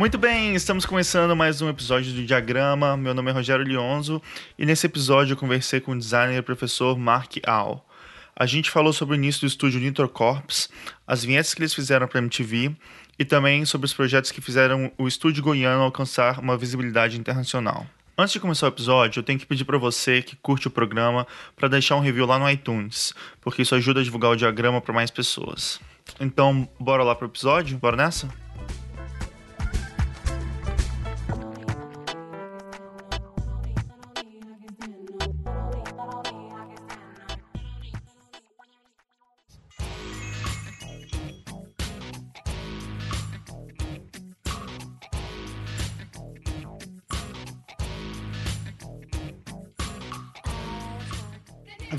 [0.00, 2.96] Muito bem, estamos começando mais um episódio do Diagrama.
[2.96, 4.22] Meu nome é Rogério Lionzo
[4.58, 7.86] e nesse episódio eu conversei com o designer e professor Mark Al.
[8.34, 10.70] A gente falou sobre o início do estúdio Nitrocorps,
[11.06, 12.74] as vinhetas que eles fizeram para MTV
[13.18, 17.86] e também sobre os projetos que fizeram o estúdio goiano alcançar uma visibilidade internacional.
[18.16, 21.26] Antes de começar o episódio, eu tenho que pedir para você que curte o programa
[21.54, 24.94] para deixar um review lá no iTunes, porque isso ajuda a divulgar o diagrama para
[24.94, 25.78] mais pessoas.
[26.18, 27.76] Então, bora lá pro episódio?
[27.76, 28.30] Bora nessa?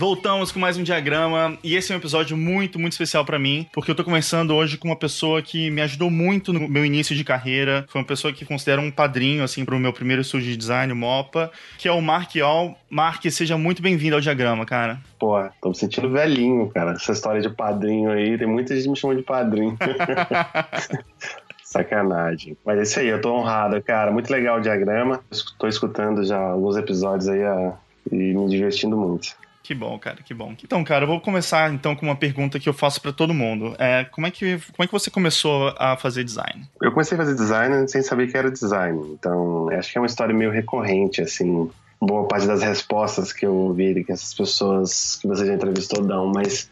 [0.02, 3.68] Voltamos com mais um diagrama e esse é um episódio muito, muito especial para mim,
[3.72, 7.16] porque eu tô conversando hoje com uma pessoa que me ajudou muito no meu início
[7.16, 7.86] de carreira.
[7.88, 10.92] Foi uma pessoa que considero um padrinho assim para o meu primeiro estúdio de design,
[10.92, 12.76] o Mopa, que é o Mark All.
[12.90, 15.00] Mark, seja muito bem-vindo ao diagrama, cara.
[15.20, 16.94] Pô, tô me sentindo velhinho, cara.
[16.94, 19.78] Essa história de padrinho aí, tem muita gente me chamando de padrinho.
[21.64, 22.58] Sacanagem.
[22.66, 24.12] Mas é isso aí, eu tô honrado, cara.
[24.12, 25.20] Muito legal o diagrama.
[25.30, 27.74] Estou escutando já alguns episódios aí a...
[28.12, 29.40] e me divertindo muito.
[29.72, 30.54] Que bom, cara, que bom.
[30.62, 33.74] Então, cara, eu vou começar então com uma pergunta que eu faço para todo mundo.
[33.80, 36.68] É, como, é que, como é que você começou a fazer design?
[36.82, 39.00] Eu comecei a fazer design sem saber que era design.
[39.14, 41.72] Então, acho que é uma história meio recorrente, assim.
[42.02, 46.28] Boa parte das respostas que eu ouvi que essas pessoas que você já entrevistou dão,
[46.28, 46.70] mas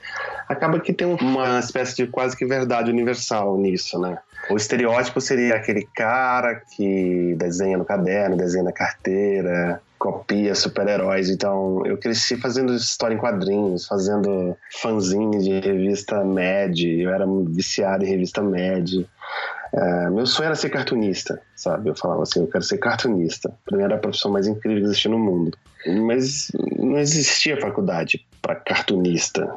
[0.50, 4.18] acaba que tem uma espécie de quase que verdade universal nisso, né?
[4.50, 11.30] O estereótipo seria aquele cara que desenha no caderno, desenha na carteira, copia super-heróis.
[11.30, 16.80] Então, eu cresci fazendo história em quadrinhos, fazendo fanzine de revista Mad.
[16.80, 18.90] Eu era viciado em revista Mad.
[19.72, 21.90] É, meu sonho era ser cartunista, sabe?
[21.90, 23.54] Eu falava assim, eu quero ser cartunista.
[23.66, 25.58] Pra mim era a profissão mais incrível que existia no mundo.
[25.86, 29.54] Mas não existia faculdade para cartunista.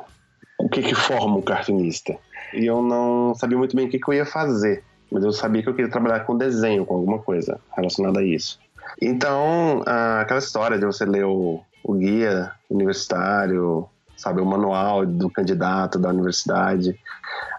[0.58, 2.16] O que que forma um cartunista?
[2.52, 4.82] E eu não sabia muito bem o que, que eu ia fazer.
[5.10, 8.58] Mas eu sabia que eu queria trabalhar com desenho, com alguma coisa relacionada a isso.
[9.00, 9.82] Então,
[10.20, 16.10] aquela história de você ler o, o guia universitário, sabe, o manual do candidato da
[16.10, 16.98] universidade.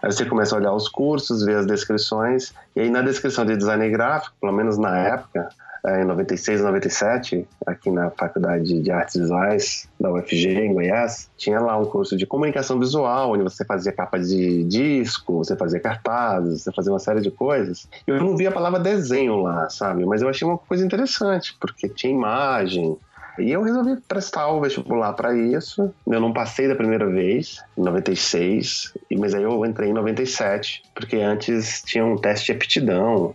[0.02, 3.56] Aí você começa a olhar os cursos, ver as descrições, e aí na descrição de
[3.56, 5.48] design gráfico, pelo menos na época,
[5.86, 11.76] em 96, 97, aqui na Faculdade de Artes Visuais da UFG, em Goiás, tinha lá
[11.78, 16.72] um curso de comunicação visual, onde você fazia capa de disco, você fazia cartazes, você
[16.72, 17.86] fazia uma série de coisas.
[18.06, 20.06] Eu não vi a palavra desenho lá, sabe?
[20.06, 22.96] Mas eu achei uma coisa interessante, porque tinha imagem,
[23.38, 25.92] e eu resolvi prestar o vestibular para isso.
[26.06, 31.16] Eu não passei da primeira vez, em 96, mas aí eu entrei em 97, porque
[31.16, 33.34] antes tinha um teste de aptidão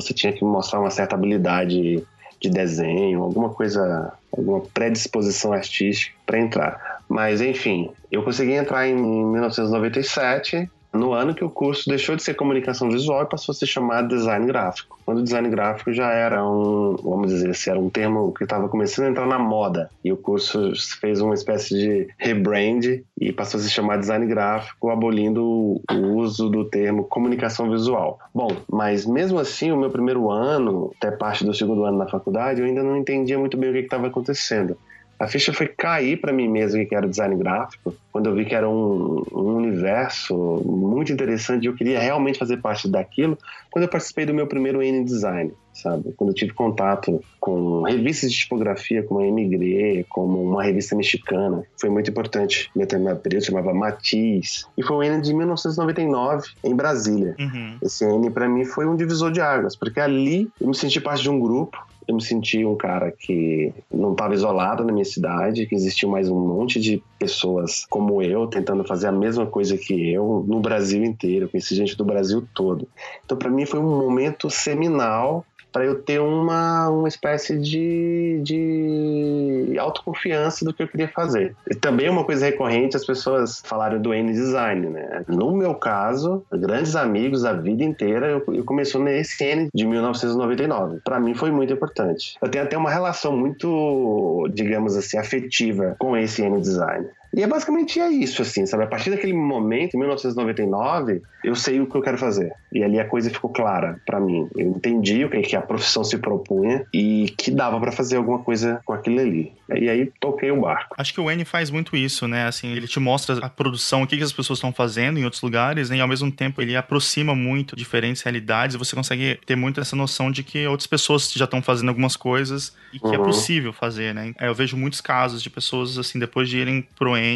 [0.00, 2.04] você tinha que mostrar uma certa habilidade
[2.40, 7.00] de desenho, alguma coisa, alguma predisposição artística para entrar.
[7.08, 12.34] Mas enfim, eu consegui entrar em 1997 no ano que o curso deixou de ser
[12.34, 14.98] comunicação visual e passou a se chamar design gráfico.
[15.04, 18.68] Quando o design gráfico já era um, vamos dizer assim, era um termo que estava
[18.68, 19.90] começando a entrar na moda.
[20.04, 24.90] E o curso fez uma espécie de rebrand e passou a se chamar design gráfico,
[24.90, 28.18] abolindo o uso do termo comunicação visual.
[28.34, 32.60] Bom, mas mesmo assim, o meu primeiro ano, até parte do segundo ano na faculdade,
[32.60, 34.76] eu ainda não entendia muito bem o que estava acontecendo.
[35.18, 38.54] A ficha foi cair para mim mesmo que era design gráfico, quando eu vi que
[38.54, 40.34] era um, um, universo
[40.64, 43.36] muito interessante e eu queria realmente fazer parte daquilo,
[43.70, 46.12] quando eu participei do meu primeiro N Design, sabe?
[46.16, 51.64] Quando eu tive contato com revistas de tipografia como a Emigré, como uma revista mexicana,
[51.80, 56.74] foi muito importante em determinado período, chamava Matiz, e foi o N de 1999 em
[56.76, 57.34] Brasília.
[57.38, 57.76] Uhum.
[57.82, 61.22] Esse N para mim foi um divisor de águas, porque ali eu me senti parte
[61.22, 61.76] de um grupo
[62.08, 66.30] eu me senti um cara que não estava isolado na minha cidade, que existia mais
[66.30, 71.04] um monte de pessoas como eu tentando fazer a mesma coisa que eu no Brasil
[71.04, 71.44] inteiro.
[71.44, 72.88] Eu conheci gente do Brasil todo.
[73.22, 79.76] Então, para mim, foi um momento seminal para eu ter uma, uma espécie de, de
[79.78, 81.54] autoconfiança do que eu queria fazer.
[81.70, 85.24] E também uma coisa recorrente, as pessoas falaram do N-Design, né?
[85.28, 91.00] No meu caso, grandes amigos a vida inteira, eu, eu comecei nesse N de 1999.
[91.04, 92.36] Para mim foi muito importante.
[92.40, 97.06] Eu tenho até uma relação muito, digamos assim, afetiva com esse N-Design.
[97.34, 98.84] E é basicamente é isso, assim, sabe?
[98.84, 102.52] A partir daquele momento, em 1999, eu sei o que eu quero fazer.
[102.72, 104.48] E ali a coisa ficou clara para mim.
[104.56, 108.80] Eu entendi o que a profissão se propunha e que dava para fazer alguma coisa
[108.84, 109.52] com aquilo ali.
[109.74, 110.94] E aí toquei o barco.
[110.98, 112.46] Acho que o N faz muito isso, né?
[112.46, 115.90] Assim, ele te mostra a produção, o que, as pessoas estão fazendo em outros lugares,
[115.90, 115.96] né?
[115.96, 119.94] E ao mesmo tempo ele aproxima muito diferentes realidades e você consegue ter muito essa
[119.94, 123.14] noção de que outras pessoas já estão fazendo algumas coisas e que é uhum.
[123.14, 124.32] é possível fazer, né?
[124.40, 127.27] Eu vejo muitos casos de pessoas, assim, depois de irem pro N,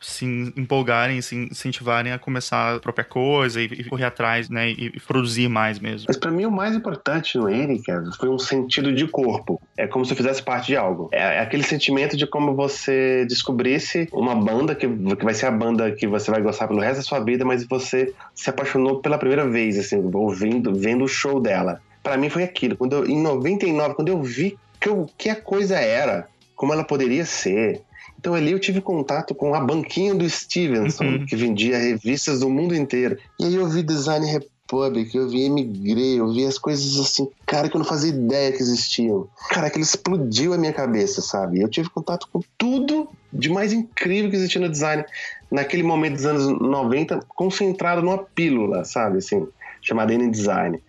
[0.00, 0.24] se
[0.56, 4.70] empolgarem, se incentivarem a começar a própria coisa e, e correr atrás, né?
[4.70, 6.06] E, e, produzir mais mesmo.
[6.08, 9.60] Mas para mim o mais importante no N, cara, foi um sentido de corpo.
[9.76, 11.08] É como se eu fizesse parte de algo.
[11.12, 15.50] É, é aquele sentimento de como você descobrisse uma banda que, que vai ser a
[15.50, 19.18] banda que você vai gostar pelo resto da sua vida, mas você se apaixonou pela
[19.18, 21.80] primeira vez, assim, ouvindo, vendo o show dela.
[22.02, 22.76] Para mim foi aquilo.
[22.76, 26.84] Quando eu, em 99, quando eu vi que, eu, que a coisa era, como ela
[26.84, 27.82] poderia ser.
[28.26, 31.26] Então ali eu tive contato com a banquinha do Stevenson, uhum.
[31.26, 33.16] que vendia revistas do mundo inteiro.
[33.38, 37.68] E aí eu vi Design Republic, eu vi Emigré, eu vi as coisas assim, cara,
[37.68, 39.28] que eu não fazia ideia que existiam.
[39.50, 41.60] Cara, aquilo explodiu a minha cabeça, sabe?
[41.60, 45.04] Eu tive contato com tudo de mais incrível que existia no design
[45.48, 49.18] naquele momento dos anos 90, concentrado numa pílula, sabe?
[49.18, 49.46] Assim,
[49.80, 50.82] chamada N-Design.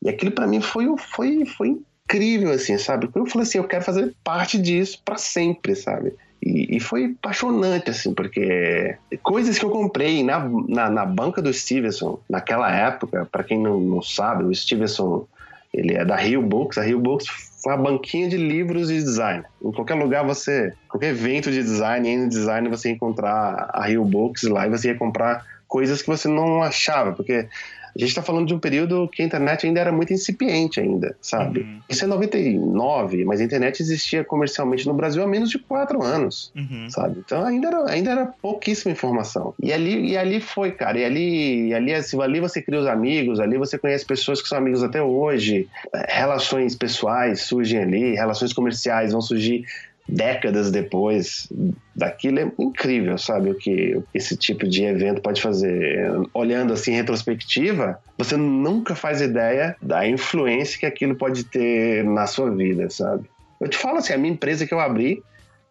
[0.00, 1.76] E aquilo para mim foi, foi, foi
[2.06, 3.10] incrível, assim, sabe?
[3.14, 6.14] Eu falei assim, eu quero fazer parte disso para sempre, sabe?
[6.40, 11.52] E, e, foi apaixonante, assim, porque coisas que eu comprei na, na, na banca do
[11.52, 15.26] Stevenson, naquela época, para quem não, não sabe, o Stevenson,
[15.74, 17.26] ele é da Rio Books, a Rio Books
[17.62, 19.44] foi a banquinha de livros de design.
[19.62, 24.04] Em qualquer lugar você, qualquer evento de design, em design, você ia encontrar a Rio
[24.04, 27.48] Books lá e você ia comprar coisas que você não achava, porque
[27.94, 31.16] a gente está falando de um período que a internet ainda era muito incipiente ainda,
[31.20, 31.60] sabe?
[31.60, 31.80] Uhum.
[31.88, 36.52] Isso é 99, mas a internet existia comercialmente no Brasil há menos de quatro anos,
[36.56, 36.88] uhum.
[36.90, 37.22] sabe?
[37.24, 39.54] Então ainda era, ainda era pouquíssima informação.
[39.62, 40.98] E ali, e ali foi, cara.
[40.98, 44.48] E ali, e ali, assim, ali você cria os amigos, ali você conhece pessoas que
[44.48, 45.68] são amigos até hoje.
[46.08, 49.64] Relações pessoais surgem ali, relações comerciais vão surgir
[50.08, 51.46] décadas depois
[51.94, 53.50] daquilo é incrível, sabe?
[53.50, 56.10] O que esse tipo de evento pode fazer.
[56.32, 62.26] Olhando assim em retrospectiva, você nunca faz ideia da influência que aquilo pode ter na
[62.26, 63.28] sua vida, sabe?
[63.60, 65.22] Eu te falo assim, a minha empresa que eu abri,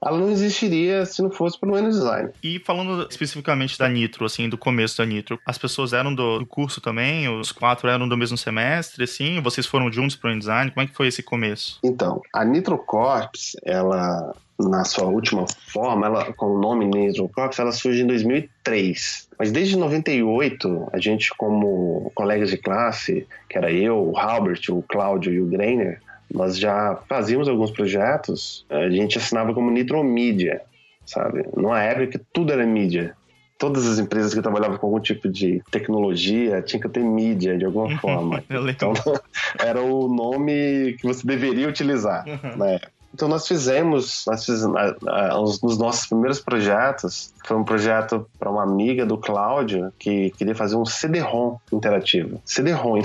[0.04, 2.30] ela não existiria se não fosse pelo N Design.
[2.44, 6.46] E falando especificamente da Nitro, assim, do começo da Nitro, as pessoas eram do, do
[6.46, 7.28] curso também?
[7.30, 9.42] Os quatro eram do mesmo semestre, assim?
[9.42, 10.72] Vocês foram juntos para o Design?
[10.72, 11.80] Como é que foi esse começo?
[11.84, 17.60] Então, a Nitro Corps, ela na sua última forma, ela com o nome Nitro Corps,
[17.60, 19.30] ela surge em 2003.
[19.38, 24.82] Mas desde 98, a gente como colegas de classe, que era eu, o Halbert, o
[24.82, 26.02] Cláudio e o Greiner,
[26.34, 30.62] nós já fazíamos alguns projetos, a gente assinava como Nitromedia,
[31.06, 31.46] sabe?
[31.56, 33.16] Numa época que tudo era mídia.
[33.58, 37.66] Todas as empresas que trabalhavam com algum tipo de tecnologia tinham que ter mídia de
[37.66, 38.44] alguma forma.
[38.70, 38.94] então,
[39.60, 42.58] era o nome que você deveria utilizar uhum.
[42.58, 42.97] na época.
[43.14, 49.06] Então nós fizemos, nós fizemos nos nossos primeiros projetos, foi um projeto para uma amiga
[49.06, 52.42] do Cláudio que queria fazer um CD-ROM interativo.
[52.46, 53.02] CD-ROM,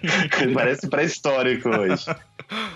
[0.54, 2.06] parece pré-histórico hoje.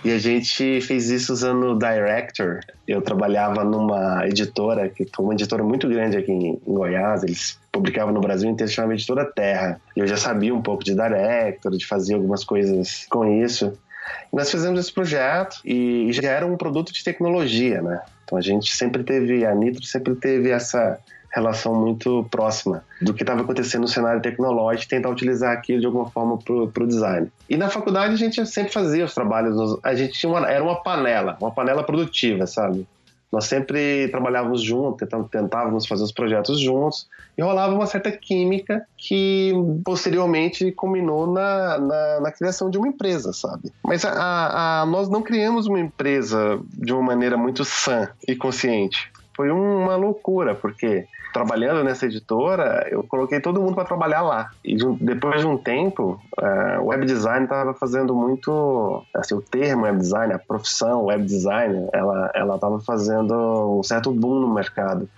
[0.05, 2.61] E a gente fez isso usando o Director.
[2.89, 7.59] Eu trabalhava numa editora, que foi uma editora muito grande aqui em, em Goiás, eles
[7.71, 9.81] publicavam no Brasil inteiro, chamava Editora Terra.
[9.97, 13.73] E eu já sabia um pouco de Director, de fazer algumas coisas com isso.
[14.33, 18.01] Nós fizemos esse projeto e já era um produto de tecnologia, né?
[18.25, 20.99] Então a gente sempre teve, a Nitro sempre teve essa
[21.33, 26.11] relação muito próxima do que estava acontecendo no cenário tecnológico tentar utilizar aquilo de alguma
[26.11, 27.29] forma para o design.
[27.49, 30.83] E na faculdade a gente sempre fazia os trabalhos, a gente tinha uma, era uma
[30.83, 32.87] panela, uma panela produtiva, sabe?
[33.33, 37.09] Nós sempre trabalhávamos juntos, tentávamos fazer os projetos juntos
[37.39, 39.53] e rolava uma certa química que
[39.85, 43.73] posteriormente culminou na, na, na criação de uma empresa, sabe?
[43.85, 49.11] Mas a, a, nós não criamos uma empresa de uma maneira muito sã e consciente.
[49.37, 54.51] Foi uma loucura, porque trabalhando nessa editora, eu coloquei todo mundo para trabalhar lá.
[54.65, 59.85] E depois de um tempo, uh, o web design estava fazendo muito, assim, o termo
[59.85, 65.09] web design, a profissão web design, ela ela estava fazendo um certo boom no mercado.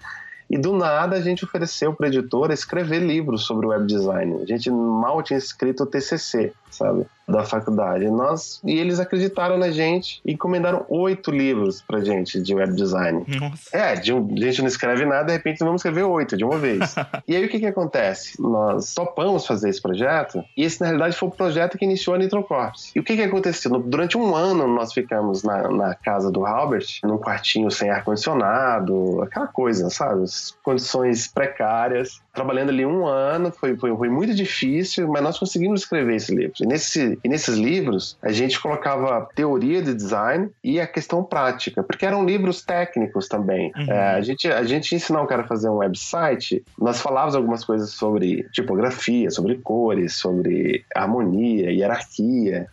[0.51, 4.43] E do nada a gente ofereceu para a editora escrever livros sobre web design.
[4.43, 6.53] A gente mal tinha escrito o TCC.
[6.73, 7.07] Sabe?
[7.29, 8.11] Da faculdade.
[8.11, 13.25] Nós, e eles acreditaram na gente e encomendaram oito livros pra gente de web design.
[13.29, 13.77] Nossa.
[13.77, 16.59] É, de um, a gente não escreve nada, de repente vamos escrever oito de uma
[16.59, 16.95] vez.
[17.27, 18.41] e aí o que que acontece?
[18.41, 22.19] Nós topamos fazer esse projeto e esse na realidade foi o projeto que iniciou a
[22.19, 22.93] Nitrocorps.
[22.95, 23.71] E o que que aconteceu?
[23.79, 29.47] Durante um ano nós ficamos na, na casa do Albert, num quartinho sem ar-condicionado, aquela
[29.47, 30.25] coisa, sabe?
[30.25, 32.21] As condições precárias.
[32.33, 36.55] Trabalhando ali um ano, foi, foi, foi muito difícil, mas nós conseguimos escrever esse livro.
[36.61, 41.83] E, nesse, e nesses livros, a gente colocava teoria de design e a questão prática,
[41.83, 43.71] porque eram livros técnicos também.
[43.77, 43.93] Uhum.
[43.93, 47.35] É, a, gente, a gente ia ensinar um cara a fazer um website, nós falávamos
[47.35, 52.67] algumas coisas sobre tipografia, sobre cores, sobre harmonia, hierarquia,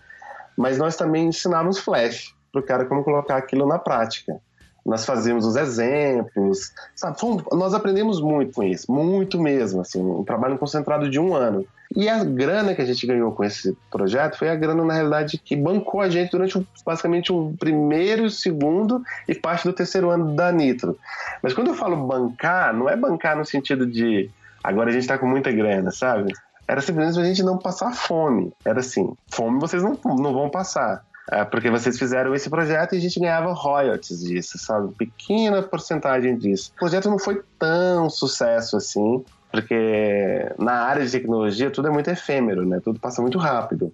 [0.58, 4.40] mas nós também ensinávamos Flash para o cara como colocar aquilo na prática.
[4.86, 7.18] Nós fazíamos os exemplos, sabe?
[7.52, 11.66] Nós aprendemos muito com isso, muito mesmo, assim, um trabalho concentrado de um ano.
[11.96, 15.40] E a grana que a gente ganhou com esse projeto foi a grana, na realidade,
[15.40, 20.36] que bancou a gente durante basicamente o primeiro, o segundo e parte do terceiro ano
[20.36, 20.98] da Nitro.
[21.42, 24.30] Mas quando eu falo bancar, não é bancar no sentido de
[24.64, 26.32] agora a gente tá com muita grana, sabe?
[26.68, 28.54] Era simplesmente a gente não passar fome.
[28.64, 31.04] Era assim, fome vocês não, não vão passar.
[31.32, 34.94] É, porque vocês fizeram esse projeto e a gente ganhava royalties disso, sabe?
[34.96, 36.72] Pequena porcentagem disso.
[36.76, 42.10] O projeto não foi tão sucesso assim, porque na área de tecnologia tudo é muito
[42.10, 42.80] efêmero, né?
[42.84, 43.92] Tudo passa muito rápido.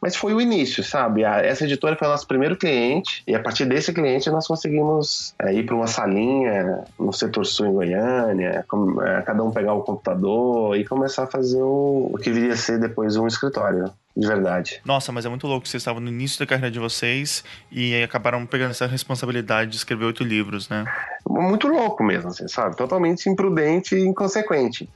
[0.00, 1.24] Mas foi o início, sabe?
[1.24, 5.52] Essa editora foi o nosso primeiro cliente e a partir desse cliente nós conseguimos é,
[5.52, 9.82] ir para uma salinha no setor sul em Goiânia, com- é, cada um pegar o
[9.82, 14.26] computador e começar a fazer o, o que viria a ser depois um escritório, de
[14.26, 14.80] verdade.
[14.84, 15.68] Nossa, mas é muito louco.
[15.68, 20.06] Vocês estavam no início da carreira de vocês e acabaram pegando essa responsabilidade de escrever
[20.06, 20.84] oito livros, né?
[21.28, 22.76] muito louco mesmo, assim, sabe?
[22.76, 24.88] Totalmente imprudente e inconsequente.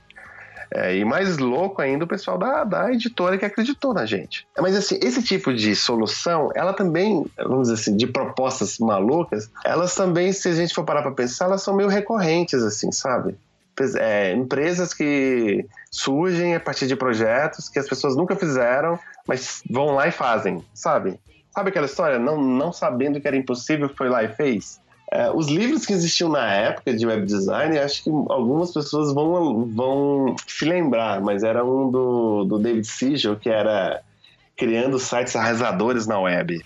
[0.74, 4.46] É, e mais louco ainda o pessoal da, da editora que acreditou na gente.
[4.58, 9.94] Mas assim, esse tipo de solução, ela também, vamos dizer assim, de propostas malucas, elas
[9.94, 13.36] também, se a gente for parar para pensar, elas são meio recorrentes, assim, sabe?
[13.98, 19.94] É, empresas que surgem a partir de projetos que as pessoas nunca fizeram, mas vão
[19.94, 21.18] lá e fazem, sabe?
[21.54, 22.18] Sabe aquela história?
[22.18, 24.80] Não, não sabendo que era impossível, foi lá e fez?
[25.12, 29.66] É, os livros que existiam na época de web design, acho que algumas pessoas vão,
[29.66, 34.00] vão se lembrar, mas era um do, do David Siegel, que era
[34.56, 36.64] criando sites arrasadores na web.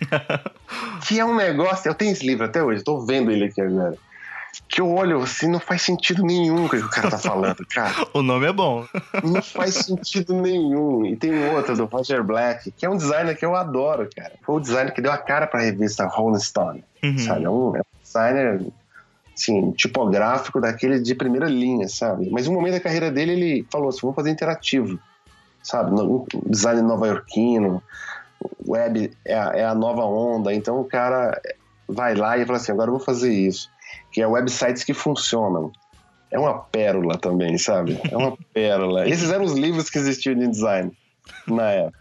[1.09, 3.97] que é um negócio, eu tenho esse livro até hoje, estou vendo ele aqui agora.
[4.69, 7.95] Que eu olho assim, não faz sentido nenhum o que o cara tá falando, cara.
[8.15, 8.85] O nome é bom.
[9.23, 11.05] Não faz sentido nenhum.
[11.07, 14.33] E tem um outro do Roger Black, que é um designer que eu adoro, cara.
[14.45, 17.19] Foi o designer que deu a cara pra revista Rolling Stone, Uhum.
[17.19, 17.45] sabe?
[17.45, 18.67] É um, é um designer,
[19.35, 22.29] assim, tipográfico daquele de primeira linha, sabe?
[22.31, 24.99] Mas no momento da carreira dele, ele falou assim, vou fazer interativo,
[25.63, 25.91] sabe?
[26.01, 27.83] Um design nova-iorquino,
[28.67, 30.53] web é a, é a nova onda.
[30.53, 31.41] Então o cara
[31.89, 33.71] vai lá e fala assim, agora eu vou fazer isso.
[34.17, 35.71] Que é websites que funcionam.
[36.31, 38.01] É uma pérola também, sabe?
[38.11, 39.07] É uma pérola.
[39.07, 40.91] Esses eram os livros que existiam de design
[41.47, 41.99] na época.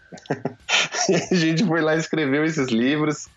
[1.10, 3.28] E a gente foi lá e escreveu esses livros.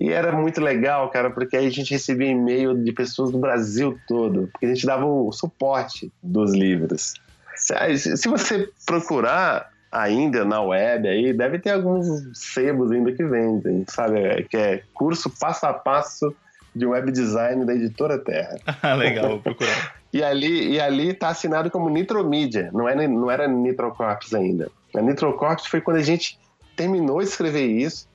[0.00, 3.96] E era muito legal, cara, porque aí a gente recebia e-mail de pessoas do Brasil
[4.08, 7.14] todo, porque a gente dava o suporte dos livros.
[7.54, 13.84] Se se você procurar ainda na web aí, deve ter alguns sebos ainda que vendem,
[13.88, 14.42] sabe?
[14.50, 16.34] Que é curso passo a passo
[16.74, 18.56] de web design da editora Terra.
[18.96, 19.98] Legal, vou procurar.
[20.10, 24.70] E ali, e ali tá assinado como Nitromedia, não era, não era Nitrocorps ainda.
[24.96, 26.38] A Nitrocorps foi quando a gente
[26.74, 28.08] terminou de escrever isso.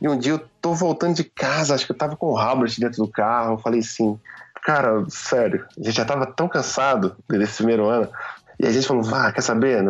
[0.00, 2.76] E um dia eu tô voltando de casa, acho que eu tava com o Albert
[2.78, 3.54] dentro do carro.
[3.54, 4.16] Eu falei assim,
[4.62, 8.08] cara, sério, a gente já tava tão cansado desse primeiro ano.
[8.58, 9.82] E a gente falou, vá, quer saber?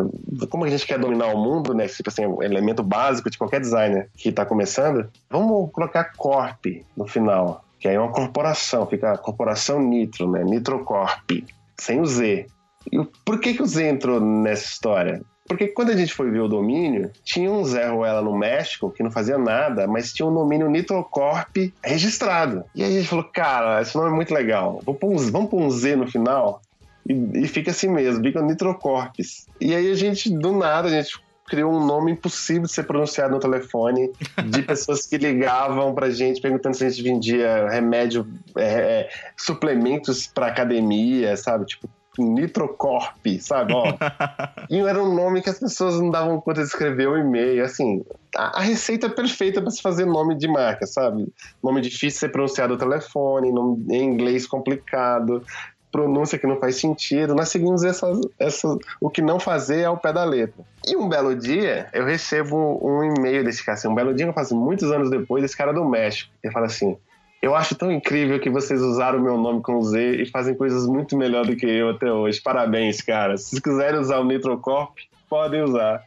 [0.49, 1.87] Como a gente quer dominar o mundo, né?
[1.87, 7.05] Tipo assim, um elemento básico de qualquer designer que tá começando, vamos colocar Corp no
[7.05, 7.65] final.
[7.81, 10.43] Que aí é uma corporação, fica a corporação Nitro, né?
[10.43, 11.31] Nitrocorp,
[11.77, 12.45] sem o Z.
[12.91, 15.21] E por que, que o Z entrou nessa história?
[15.47, 19.03] Porque quando a gente foi ver o domínio, tinha um Zé Ruela no México que
[19.03, 22.63] não fazia nada, mas tinha um domínio Nitrocorp registrado.
[22.75, 24.79] E aí a gente falou, cara, esse nome é muito legal.
[24.85, 26.61] Vamos vamos pôr um Z no final
[27.05, 29.47] e, e fica assim mesmo, fica Nitrocorps.
[29.59, 31.19] E aí a gente, do nada, a gente
[31.51, 34.09] criou um nome impossível de ser pronunciado no telefone,
[34.45, 38.25] de pessoas que ligavam pra gente perguntando se a gente vendia remédio,
[38.57, 41.65] é, é, suplementos pra academia, sabe?
[41.65, 43.73] Tipo, Nitrocorp, sabe?
[43.73, 43.83] Ó,
[44.69, 47.65] e era um nome que as pessoas não davam conta de escrever o e-mail.
[47.65, 48.01] Assim,
[48.33, 51.27] a, a receita é perfeita para se fazer nome de marca, sabe?
[51.61, 55.43] Nome difícil de ser pronunciado no telefone, nome em inglês complicado.
[55.91, 57.35] Pronúncia que não faz sentido.
[57.35, 58.07] Nós seguimos essa,
[58.39, 60.63] essa, o que não fazer ao pé da letra.
[60.87, 63.77] E um belo dia, eu recebo um e-mail desse cara.
[63.77, 66.31] Assim, um belo dia, eu faço muitos anos depois, esse cara do México.
[66.43, 66.97] Ele fala assim:
[67.41, 70.87] Eu acho tão incrível que vocês usaram o meu nome com Z e fazem coisas
[70.87, 72.41] muito melhor do que eu até hoje.
[72.41, 73.37] Parabéns, cara.
[73.37, 74.97] Se vocês quiserem usar o Nitrocorp,
[75.29, 76.03] podem usar.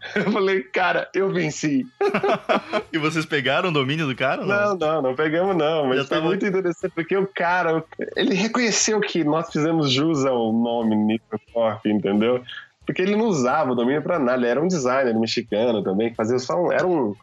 [0.14, 1.86] Eu falei, cara, eu venci.
[2.92, 4.44] e vocês pegaram o domínio do cara?
[4.44, 5.86] Não, não, não, não pegamos não.
[5.86, 6.28] Mas Já foi tava...
[6.28, 7.84] muito interessante porque o cara,
[8.16, 12.42] ele reconheceu que nós fizemos jus ao nome Nitrocorp, entendeu?
[12.86, 14.38] Porque ele não usava o domínio para nada.
[14.38, 16.72] Ele era um designer mexicano também, que fazia só um.
[16.72, 17.14] Era um.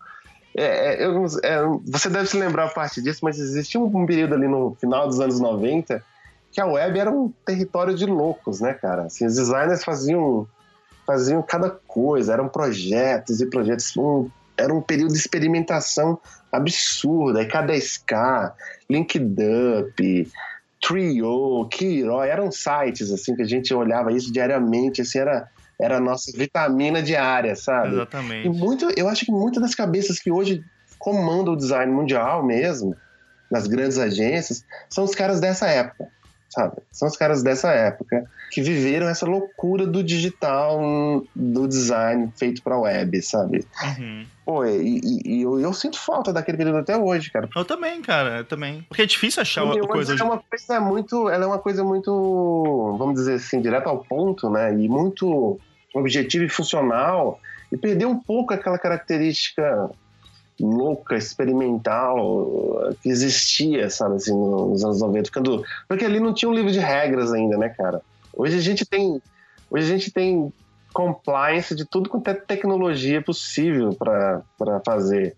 [0.55, 4.35] É, é, eu, é, você deve se lembrar a parte disso, mas existia um período
[4.35, 6.03] ali no final dos anos 90
[6.51, 9.03] que a web era um território de loucos, né, cara?
[9.03, 10.47] Assim, os designers faziam
[11.05, 13.95] faziam cada coisa, eram projetos e projetos.
[13.97, 16.19] Um, era um período de experimentação
[16.51, 17.41] absurda.
[17.41, 18.53] E cada SK,
[18.89, 20.31] LinkedUp,
[20.81, 25.99] Trio, Kiro, eram sites assim que a gente olhava isso diariamente, assim, era era a
[25.99, 27.95] nossa vitamina diária, sabe?
[27.95, 28.47] Exatamente.
[28.47, 30.63] E muito, eu acho que muitas das cabeças que hoje
[30.97, 32.95] comandam o design mundial mesmo,
[33.51, 36.07] nas grandes agências, são os caras dessa época
[36.55, 36.77] sabe?
[36.89, 40.79] São os caras dessa época que viveram essa loucura do digital,
[41.35, 43.65] do design feito pra web, sabe?
[43.83, 44.25] Uhum.
[44.45, 47.49] Pô, e, e, e eu, eu, sinto falta daquele período até hoje, cara.
[47.53, 48.83] Eu também, cara, eu também.
[48.87, 50.13] Porque é difícil achar uma coisa...
[50.13, 54.03] Ela é uma coisa muito, ela é uma coisa muito, vamos dizer assim, direto ao
[54.05, 54.73] ponto, né?
[54.73, 55.59] E muito
[55.93, 57.39] objetiva e funcional.
[57.71, 59.89] E perdeu um pouco aquela característica
[60.59, 65.31] louca, experimental que existia, sabe, assim, nos anos 90.
[65.31, 68.01] Quando, porque ali não tinha um livro de regras ainda, né, cara?
[68.33, 69.21] Hoje a gente tem,
[69.69, 70.51] hoje a gente tem
[70.93, 75.35] compliance de tudo quanto é tecnologia possível para fazer.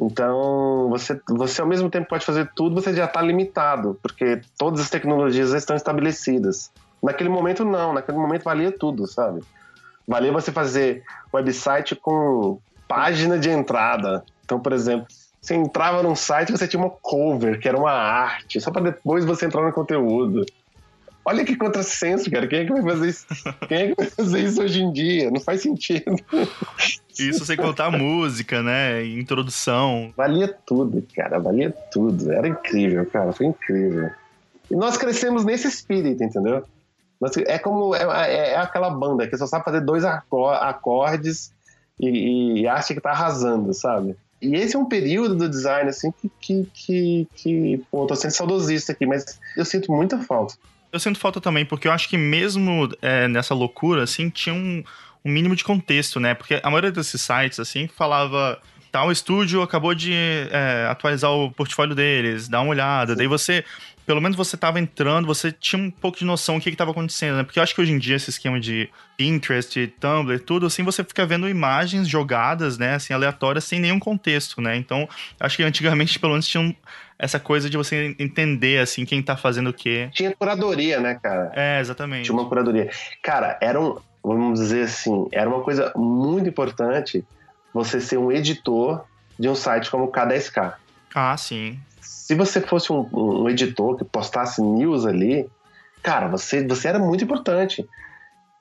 [0.00, 4.80] Então, você, você ao mesmo tempo pode fazer tudo, você já está limitado, porque todas
[4.80, 6.72] as tecnologias já estão estabelecidas.
[7.02, 7.92] Naquele momento, não.
[7.92, 9.42] Naquele momento valia tudo, sabe?
[10.08, 12.58] Valia você fazer website com
[12.90, 14.24] página de entrada.
[14.44, 15.06] Então, por exemplo,
[15.40, 19.24] você entrava num site você tinha uma cover, que era uma arte, só para depois
[19.24, 20.44] você entrar no conteúdo.
[21.24, 22.48] Olha que contrassenso, cara.
[22.48, 23.26] Quem é que vai fazer isso?
[23.68, 25.30] Quem é que vai fazer isso hoje em dia?
[25.30, 26.16] Não faz sentido.
[27.16, 29.04] Isso sem contar a música, né?
[29.04, 30.12] Introdução.
[30.16, 31.38] Valia tudo, cara.
[31.38, 32.32] Valia tudo.
[32.32, 33.32] Era incrível, cara.
[33.32, 34.10] Foi incrível.
[34.70, 36.64] E nós crescemos nesse espírito, entendeu?
[37.46, 37.94] É como.
[37.94, 41.52] É, é, é aquela banda que só sabe fazer dois acordes
[42.00, 44.16] e, e acha que tá arrasando, sabe?
[44.40, 48.30] E esse é um período do design, assim, que, que, que, que pô, tô sendo
[48.30, 50.54] saudosista aqui, mas eu sinto muita falta.
[50.90, 54.82] Eu sinto falta também, porque eu acho que mesmo é, nessa loucura, assim, tinha um,
[55.24, 56.34] um mínimo de contexto, né?
[56.34, 58.58] Porque a maioria desses sites, assim, falava
[58.90, 60.12] tal estúdio acabou de
[60.50, 63.12] é, atualizar o portfólio deles, dá uma olhada.
[63.12, 63.18] Sim.
[63.18, 63.64] Daí você
[64.10, 67.36] pelo menos você estava entrando, você tinha um pouco de noção do que estava acontecendo,
[67.36, 67.44] né?
[67.44, 71.04] Porque eu acho que hoje em dia esse esquema de Pinterest, Tumblr, tudo assim, você
[71.04, 74.74] fica vendo imagens jogadas, né, assim, aleatórias, sem nenhum contexto, né?
[74.74, 76.74] Então, acho que antigamente, pelo menos, tinha
[77.16, 80.10] essa coisa de você entender, assim, quem tá fazendo o quê.
[80.12, 81.52] Tinha curadoria, né, cara?
[81.54, 82.24] É, exatamente.
[82.24, 82.90] Tinha uma curadoria.
[83.22, 87.24] Cara, era um, vamos dizer assim, era uma coisa muito importante
[87.72, 89.04] você ser um editor
[89.38, 90.74] de um site como o K10K.
[91.14, 91.78] Ah, sim
[92.30, 95.50] se você fosse um, um, editor que postasse news ali,
[96.00, 97.84] cara, você, você era muito importante.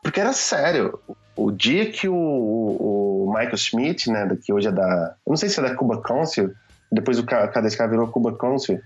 [0.02, 1.00] Porque era sério.
[1.36, 5.14] O dia que o, o, Michael Schmidt, né, que hoje é da.
[5.24, 6.52] Eu não sei se é da Cuba Council,
[6.92, 8.82] depois o KDSK virou Cuba Council.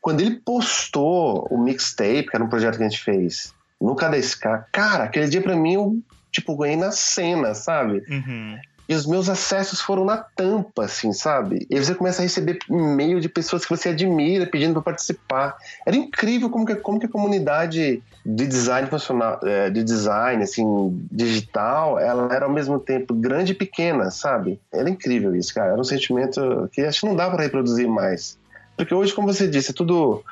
[0.00, 4.64] Quando ele postou o mixtape, que era um projeto que a gente fez, no KDSK,
[4.72, 8.02] cara, aquele dia pra mim eu, tipo, ganhei na cena, sabe?
[8.10, 8.58] Uhum.
[8.88, 11.66] E os meus acessos foram na tampa, assim, sabe?
[11.68, 15.58] E você começa a receber e-mail de pessoas que você admira pedindo para participar.
[15.84, 20.64] Era incrível como que, como que a comunidade de design funcional, é, de design, assim,
[21.12, 24.58] digital, ela era ao mesmo tempo grande e pequena, sabe?
[24.72, 25.72] Era incrível isso, cara.
[25.72, 28.38] Era um sentimento que acho que não dá para reproduzir mais.
[28.74, 30.24] Porque hoje, como você disse, é tudo,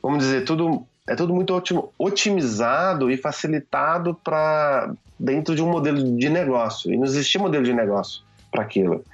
[0.00, 1.60] vamos dizer, tudo é tudo muito
[1.98, 6.92] otimizado e facilitado para dentro de um modelo de negócio.
[6.92, 9.04] E não existia modelo de negócio para aquilo.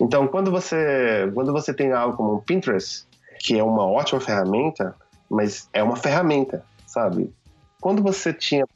[0.00, 3.06] Então, quando você, quando você tem algo como o Pinterest,
[3.38, 4.94] que é uma ótima ferramenta,
[5.30, 7.32] mas é uma ferramenta, sabe?
[7.80, 8.66] Quando você tinha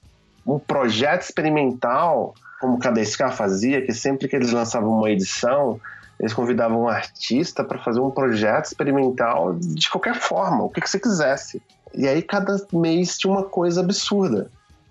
[0.47, 5.81] um projeto experimental, como cada SK fazia, que sempre que eles lançavam uma edição,
[6.21, 10.89] eles convidavam um artista para fazer um projeto experimental de qualquer forma, o que, que
[10.89, 11.61] você quisesse.
[11.95, 14.51] E aí cada mês tinha uma coisa absurda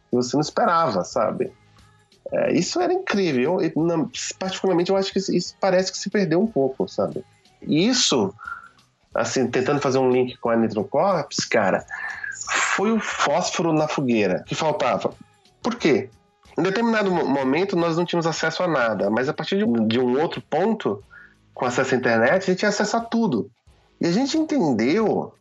[0.10, 1.51] que você não esperava, sabe?
[2.31, 3.61] É, isso era incrível.
[3.61, 4.09] Eu,
[4.39, 7.23] particularmente, eu acho que isso parece que se perdeu um pouco, sabe?
[7.61, 8.33] E isso,
[9.13, 11.85] assim, tentando fazer um link com a Nitrocorps, cara,
[12.75, 15.13] foi o fósforo na fogueira que faltava.
[15.61, 16.09] Por quê?
[16.57, 19.99] Em determinado momento nós não tínhamos acesso a nada, mas a partir de um, de
[19.99, 21.03] um outro ponto,
[21.53, 23.49] com acesso à internet, a gente tinha acesso a tudo.
[23.99, 25.33] E a gente entendeu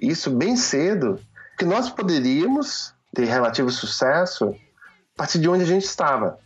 [0.00, 1.18] isso bem cedo,
[1.58, 4.54] que nós poderíamos ter relativo sucesso
[5.14, 6.38] a partir de onde a gente estava.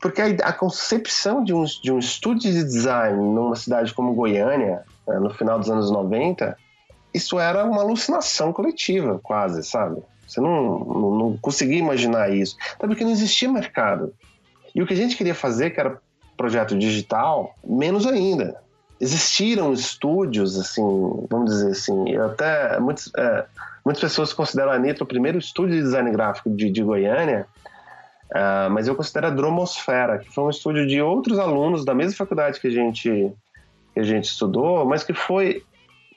[0.00, 4.82] Porque a, a concepção de um, de um estúdio de design numa cidade como Goiânia,
[5.06, 6.56] né, no final dos anos 90,
[7.12, 10.02] isso era uma alucinação coletiva, quase, sabe?
[10.26, 12.56] Você não, não, não conseguia imaginar isso.
[12.74, 14.12] Até porque não existia mercado.
[14.74, 15.98] E o que a gente queria fazer, que era
[16.36, 18.60] projeto digital, menos ainda.
[19.00, 20.82] Existiram estúdios, assim,
[21.30, 23.44] vamos dizer assim, até muitos, é,
[23.84, 27.46] muitas pessoas consideram a Nitro o primeiro estúdio de design gráfico de, de Goiânia,
[28.32, 32.16] uh, mas eu considero a Dromosfera, que foi um estúdio de outros alunos da mesma
[32.16, 33.32] faculdade que a gente,
[33.94, 35.62] que a gente estudou, mas que foi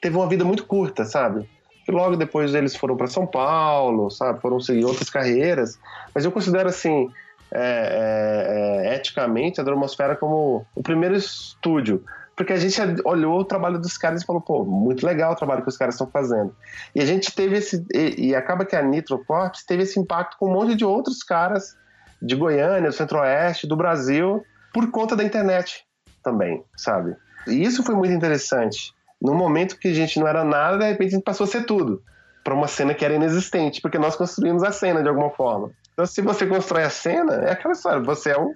[0.00, 1.48] teve uma vida muito curta, sabe?
[1.88, 4.40] E logo depois eles foram para São Paulo, sabe?
[4.40, 5.78] Foram seguir outras carreiras.
[6.14, 7.08] Mas eu considero assim,
[7.50, 12.04] é, é, é, eticamente, a Dromosfera como o primeiro estúdio.
[12.34, 15.62] Porque a gente olhou o trabalho dos caras e falou, pô, muito legal o trabalho
[15.62, 16.54] que os caras estão fazendo.
[16.94, 17.84] E a gente teve esse.
[17.94, 21.22] E, e acaba que a Nitro Corps teve esse impacto com um monte de outros
[21.22, 21.76] caras
[22.22, 25.84] de Goiânia, do Centro-Oeste, do Brasil, por conta da internet
[26.22, 27.16] também, sabe?
[27.46, 31.08] E isso foi muito interessante no momento que a gente não era nada, de repente
[31.08, 32.02] a gente passou a ser tudo.
[32.42, 35.70] Para uma cena que era inexistente, porque nós construímos a cena de alguma forma.
[35.92, 38.52] Então, se você constrói a cena, é aquela história, você é um.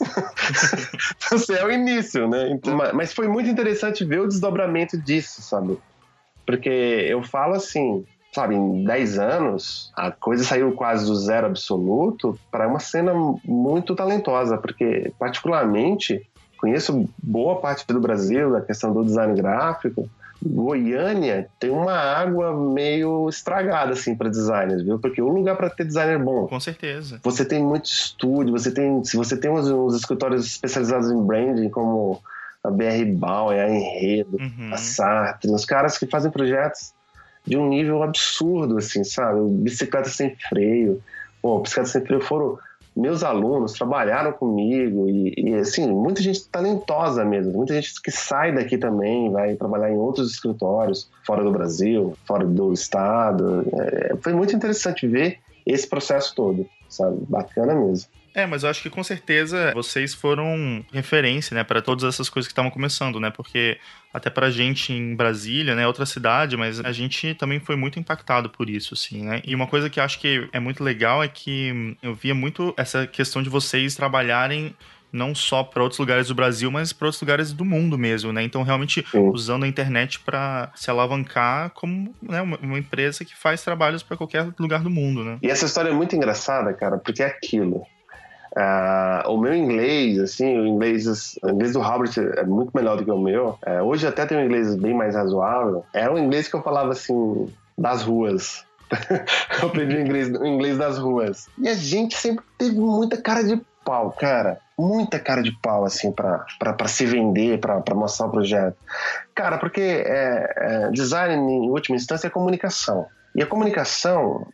[1.30, 2.50] você é o início, né?
[2.50, 5.78] Então, mas foi muito interessante ver o desdobramento disso, sabe?
[6.44, 12.38] Porque eu falo assim, sabe, em 10 anos, a coisa saiu quase do zero absoluto
[12.50, 13.12] para uma cena
[13.44, 16.26] muito talentosa, porque, particularmente,
[16.58, 20.08] conheço boa parte do Brasil, da questão do design gráfico.
[20.40, 24.98] Goiânia tem uma água meio estragada assim para designers, viu?
[24.98, 26.46] Porque o lugar para ter designer bom.
[26.46, 27.18] Com certeza.
[27.24, 31.68] Você tem muito estúdio, você tem, se você tem uns, uns escritórios especializados em branding
[31.70, 32.22] como
[32.62, 34.70] a BR Bauer, a Enredo, uhum.
[34.72, 36.92] a Sartre, os caras que fazem projetos
[37.48, 39.40] de um nível absurdo assim, sabe?
[39.50, 41.02] Bicicleta sem freio.
[41.40, 42.58] Pô, bicicleta sem freio foram
[42.98, 48.52] meus alunos trabalharam comigo e, e, assim, muita gente talentosa mesmo, muita gente que sai
[48.52, 53.64] daqui também, vai trabalhar em outros escritórios, fora do Brasil, fora do estado.
[53.72, 57.18] É, foi muito interessante ver esse processo todo, sabe?
[57.28, 58.10] Bacana mesmo.
[58.38, 62.46] É, mas eu acho que com certeza vocês foram referência, né, para todas essas coisas
[62.46, 63.30] que estavam começando, né?
[63.30, 63.78] Porque
[64.14, 68.48] até pra gente em Brasília, né, outra cidade, mas a gente também foi muito impactado
[68.48, 69.42] por isso, assim, né?
[69.44, 72.72] E uma coisa que eu acho que é muito legal é que eu via muito
[72.76, 74.72] essa questão de vocês trabalharem
[75.12, 78.44] não só para outros lugares do Brasil, mas para outros lugares do mundo mesmo, né?
[78.44, 79.30] Então, realmente Sim.
[79.30, 84.16] usando a internet para se alavancar como né, uma, uma, empresa que faz trabalhos para
[84.16, 85.38] qualquer lugar do mundo, né?
[85.42, 87.84] E essa história é muito engraçada, cara, porque é aquilo.
[88.56, 93.04] Uh, o meu inglês, assim, o inglês, o inglês do Robert é muito melhor do
[93.04, 93.58] que o meu.
[93.66, 95.84] Uh, hoje até tenho um inglês bem mais razoável.
[95.92, 98.64] É o inglês que eu falava assim das ruas.
[99.62, 101.48] eu aprendi o inglês, o inglês das ruas.
[101.58, 104.58] E a gente sempre teve muita cara de pau, cara.
[104.78, 108.76] Muita cara de pau, assim, pra, pra, pra se vender, pra, pra mostrar o projeto.
[109.34, 113.06] Cara, porque é, é, design, em última instância, é comunicação.
[113.34, 114.46] E a comunicação,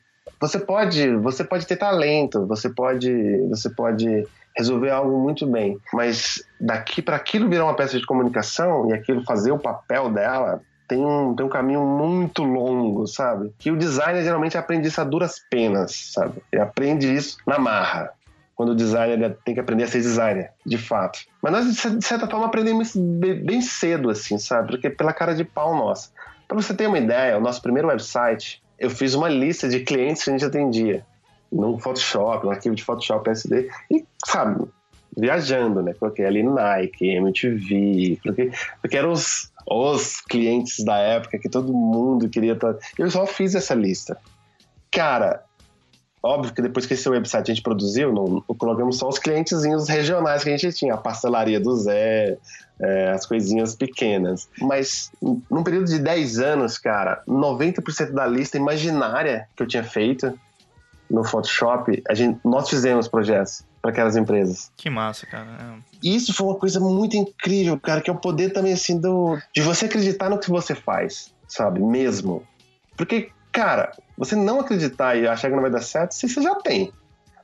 [0.47, 3.11] você pode, você pode ter talento, você pode,
[3.49, 4.27] você pode
[4.57, 9.25] resolver algo muito bem, mas daqui para aquilo virar uma peça de comunicação e aquilo
[9.25, 13.53] fazer o papel dela, tem um, tem um caminho muito longo, sabe?
[13.59, 16.43] Que o designer geralmente aprende isso a duras penas, sabe?
[16.53, 18.11] Ele aprende isso na marra.
[18.55, 21.21] Quando o designer tem que aprender a ser designer, de fato.
[21.43, 24.69] Mas nós, de certa forma, aprendemos bem cedo, assim, sabe?
[24.69, 26.11] Porque pela cara de pau nossa.
[26.47, 30.23] Pra você ter uma ideia, o nosso primeiro website, eu fiz uma lista de clientes
[30.23, 31.05] que a gente atendia
[31.51, 34.67] no Photoshop, no arquivo de Photoshop SD, e, sabe,
[35.17, 35.95] viajando, né?
[35.95, 42.29] Coloquei ali Nike, MTV, porque, porque eram os, os clientes da época que todo mundo
[42.29, 42.75] queria estar.
[42.75, 42.81] Tá...
[42.99, 44.19] Eu só fiz essa lista.
[44.91, 45.44] Cara,
[46.25, 50.43] Óbvio que depois que esse website a gente produziu, não, colocamos só os clientezinhos regionais
[50.43, 52.39] que a gente tinha, a pastelaria do Zé,
[52.81, 54.49] é, as coisinhas pequenas.
[54.59, 60.33] Mas num período de 10 anos, cara, 90% da lista imaginária que eu tinha feito
[61.11, 64.73] no Photoshop, a gente, nós fizemos projetos para aquelas empresas.
[64.79, 65.47] Que massa, cara.
[65.47, 66.09] É.
[66.09, 69.61] Isso foi uma coisa muito incrível, cara, que é o poder também, assim, do, de
[69.61, 71.81] você acreditar no que você faz, sabe?
[71.81, 72.43] Mesmo.
[72.97, 76.93] Porque, cara, você não acreditar e achar que não vai dar certo, você já tem.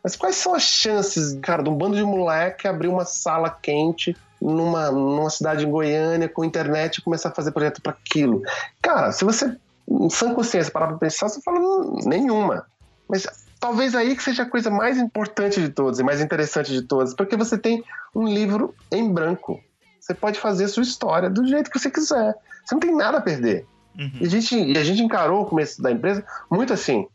[0.03, 4.17] Mas quais são as chances, cara, de um bando de moleque abrir uma sala quente
[4.41, 8.43] numa, numa cidade em Goiânia com internet e começar a fazer projeto para aquilo?
[8.83, 9.57] Cara, se você
[9.89, 12.67] em sã consciência, parar pra pensar, você fala, hum, nenhuma.
[13.09, 13.27] Mas
[13.61, 17.15] talvez aí que seja a coisa mais importante de todas e mais interessante de todas,
[17.15, 19.61] porque você tem um livro em branco.
[20.01, 22.35] Você pode fazer a sua história do jeito que você quiser.
[22.65, 23.67] Você não tem nada a perder.
[23.99, 24.11] Uhum.
[24.21, 27.07] E, a gente, e a gente encarou o começo da empresa muito assim.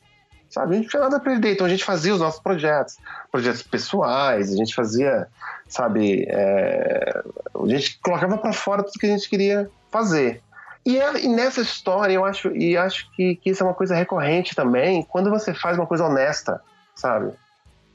[0.50, 0.74] Sabe?
[0.74, 1.54] A gente não tinha nada a perder.
[1.54, 2.98] Então a gente fazia os nossos projetos,
[3.32, 5.28] projetos pessoais, a gente fazia,
[5.68, 7.24] sabe, é...
[7.54, 10.42] a gente colocava para fora tudo que a gente queria fazer.
[10.86, 13.96] E, é, e, nessa história, eu acho, e acho que, que isso é uma coisa
[13.96, 16.62] recorrente também, quando você faz uma coisa honesta,
[16.94, 17.34] sabe?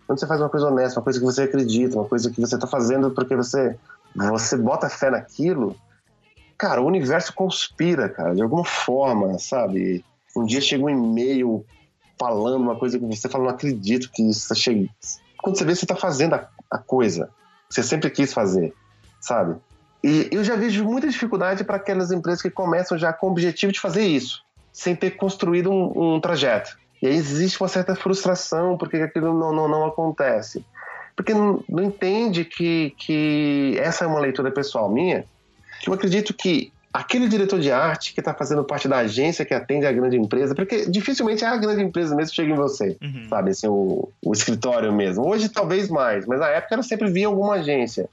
[0.06, 2.56] Quando você faz uma coisa honesta, uma coisa que você acredita, uma coisa que você
[2.56, 3.76] está fazendo porque você,
[4.16, 5.76] você bota fé naquilo,
[6.60, 10.04] cara, o universo conspira, cara, de alguma forma, sabe?
[10.36, 11.64] Um dia chega um e-mail
[12.18, 14.90] falando uma coisa que você fala, não acredito que isso está chegando.
[15.38, 17.30] Quando você vê, você está fazendo a, a coisa
[17.70, 18.74] você sempre quis fazer,
[19.20, 19.56] sabe?
[20.02, 23.72] E eu já vejo muita dificuldade para aquelas empresas que começam já com o objetivo
[23.72, 24.42] de fazer isso,
[24.72, 26.76] sem ter construído um, um trajeto.
[27.00, 30.64] E aí existe uma certa frustração porque aquilo não, não, não acontece.
[31.14, 35.24] Porque não, não entende que, que essa é uma leitura pessoal minha,
[35.80, 39.54] que eu acredito que aquele diretor de arte que está fazendo parte da agência que
[39.54, 42.96] atende a grande empresa, porque dificilmente é a grande empresa mesmo que chega em você,
[43.00, 43.26] uhum.
[43.28, 43.50] sabe?
[43.50, 45.26] Assim, o, o escritório mesmo.
[45.26, 48.08] Hoje talvez mais, mas na época era sempre via alguma agência.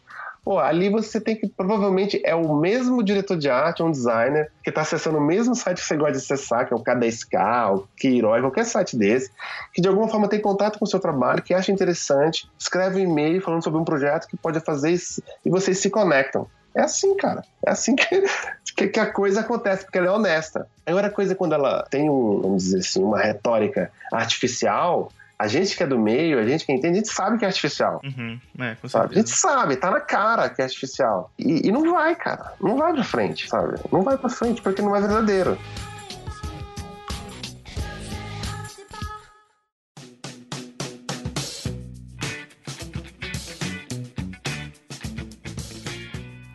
[0.47, 1.45] Pô, ali você tem que.
[1.49, 5.81] Provavelmente é o mesmo diretor de arte, um designer, que está acessando o mesmo site
[5.81, 9.29] que você gosta de acessar, que é o K10K, o Queiroz, qualquer site desse,
[9.73, 13.11] que de alguma forma tem contato com o seu trabalho, que acha interessante, escreve um
[13.11, 16.47] e-mail falando sobre um projeto que pode fazer isso, e vocês se conectam.
[16.77, 17.43] É assim, cara.
[17.65, 17.95] É assim
[18.77, 20.67] que, que, a coisa acontece, porque ela é honesta.
[20.85, 25.75] Agora, a coisa quando ela tem, um, vamos dizer assim, uma retórica artificial, a gente
[25.75, 27.99] que é do meio, a gente que entende, a gente sabe que é artificial.
[28.03, 28.39] Uhum.
[28.59, 29.15] É, sabe?
[29.15, 31.31] A gente sabe, tá na cara que é artificial.
[31.37, 32.53] E, e, não vai, cara.
[32.61, 33.79] Não vai pra frente, sabe?
[33.91, 35.57] Não vai pra frente porque não é verdadeiro.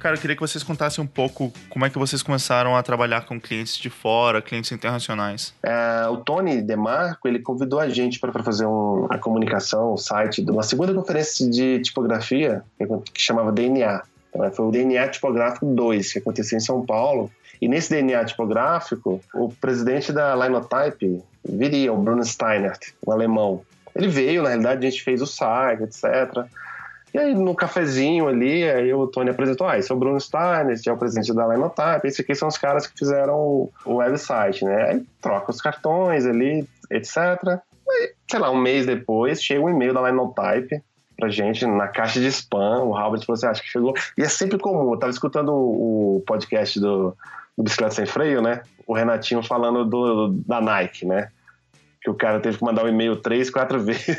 [0.03, 3.25] Cara, eu queria que vocês contassem um pouco como é que vocês começaram a trabalhar
[3.25, 5.55] com clientes de fora, clientes internacionais.
[5.63, 10.43] É, o Tony DeMarco, ele convidou a gente para fazer um, a comunicação, o site
[10.43, 12.65] de uma segunda conferência de tipografia
[13.15, 14.03] que chamava DNA.
[14.31, 17.31] Então, foi o DNA Tipográfico 2, que aconteceu em São Paulo.
[17.61, 23.63] E nesse DNA tipográfico, o presidente da Linotype viria, o Bruno Steinert, um alemão.
[23.95, 26.45] Ele veio, na realidade, a gente fez o site, etc.
[27.15, 30.71] E aí, no cafezinho ali, aí o Tony apresentou, ah, esse é o Bruno Stein,
[30.71, 33.37] esse é o presidente da Linotype, esse aqui são os caras que fizeram
[33.85, 34.91] o website, né?
[34.91, 37.19] Aí troca os cartões ali, etc.
[37.91, 40.83] Aí, sei lá, um mês depois, chega um e-mail da Linotype
[41.19, 43.95] pra gente na caixa de spam, o Robert falou assim, ah, acho que chegou...
[44.17, 47.15] E é sempre comum, eu tava escutando o, podcast do,
[47.57, 48.63] do Bicicleta Sem Freio, né?
[48.87, 51.29] O Renatinho falando do, da Nike, né?
[52.03, 54.19] Que o cara teve que mandar o um e-mail três, quatro vezes,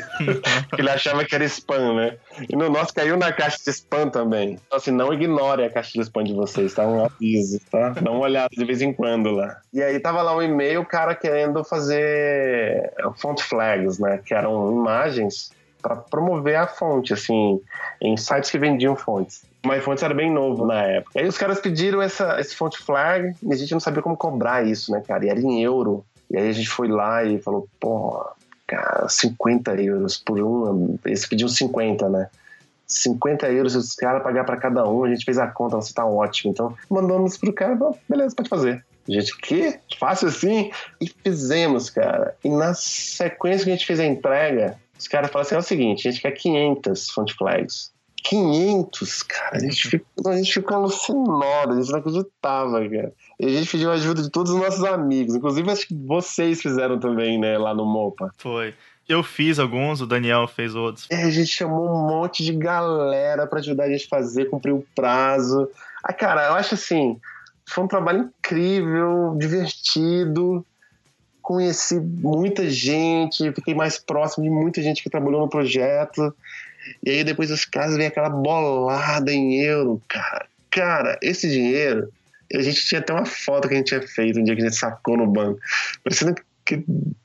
[0.68, 2.16] porque ele achava que era spam, né?
[2.48, 4.58] E no nosso caiu na caixa de spam também.
[4.66, 6.86] Então, assim, não ignore a caixa de spam de vocês, tá?
[6.86, 7.90] Um aviso, tá?
[7.90, 9.58] Dá uma olhada de vez em quando lá.
[9.72, 14.18] E aí tava lá um e-mail, o cara querendo fazer font flags, né?
[14.24, 17.60] Que eram imagens para promover a fonte, assim,
[18.00, 19.44] em sites que vendiam fontes.
[19.62, 21.20] Mas fontes era bem novo na época.
[21.20, 24.66] Aí os caras pediram essa, esse font flag e a gente não sabia como cobrar
[24.66, 25.26] isso, né, cara?
[25.26, 26.02] E era em euro.
[26.30, 28.24] E aí a gente foi lá e falou, pô,
[28.66, 30.98] cara, 50 euros por um.
[31.04, 32.28] Eles pediam 50, né?
[32.86, 36.04] 50 euros os caras pagar para cada um, a gente fez a conta, você tá
[36.04, 36.52] ótimo.
[36.52, 38.84] Então, mandamos pro cara, falou, beleza, pode fazer.
[39.08, 39.78] Gente, que?
[39.98, 40.70] Fácil assim?
[41.00, 42.34] E fizemos, cara.
[42.42, 45.62] E na sequência que a gente fez a entrega, os caras falaram assim: é o
[45.62, 47.92] seguinte, a gente quer 500 front flags.
[48.24, 49.56] 500, cara.
[49.56, 53.12] A gente ficou, a gente ficou alucinado, a gente não acreditava, cara.
[53.38, 55.34] E a gente pediu a ajuda de todos os nossos amigos.
[55.34, 58.32] Inclusive, acho que vocês fizeram também, né, lá no Mopa.
[58.38, 58.74] Foi.
[59.06, 61.06] Eu fiz alguns, o Daniel fez outros.
[61.10, 64.72] É, a gente chamou um monte de galera para ajudar a gente a fazer, cumprir
[64.72, 65.68] o prazo.
[66.02, 67.20] Ah, cara, eu acho assim,
[67.68, 70.64] foi um trabalho incrível, divertido.
[71.42, 76.34] Conheci muita gente, fiquei mais próximo de muita gente que trabalhou no projeto.
[77.04, 80.46] E aí depois os caras vem aquela bolada em euro, cara.
[80.70, 82.08] Cara, esse dinheiro
[82.52, 84.64] a gente tinha até uma foto que a gente tinha feito um dia que a
[84.66, 85.58] gente sacou no banco.
[86.02, 86.84] Parecendo que,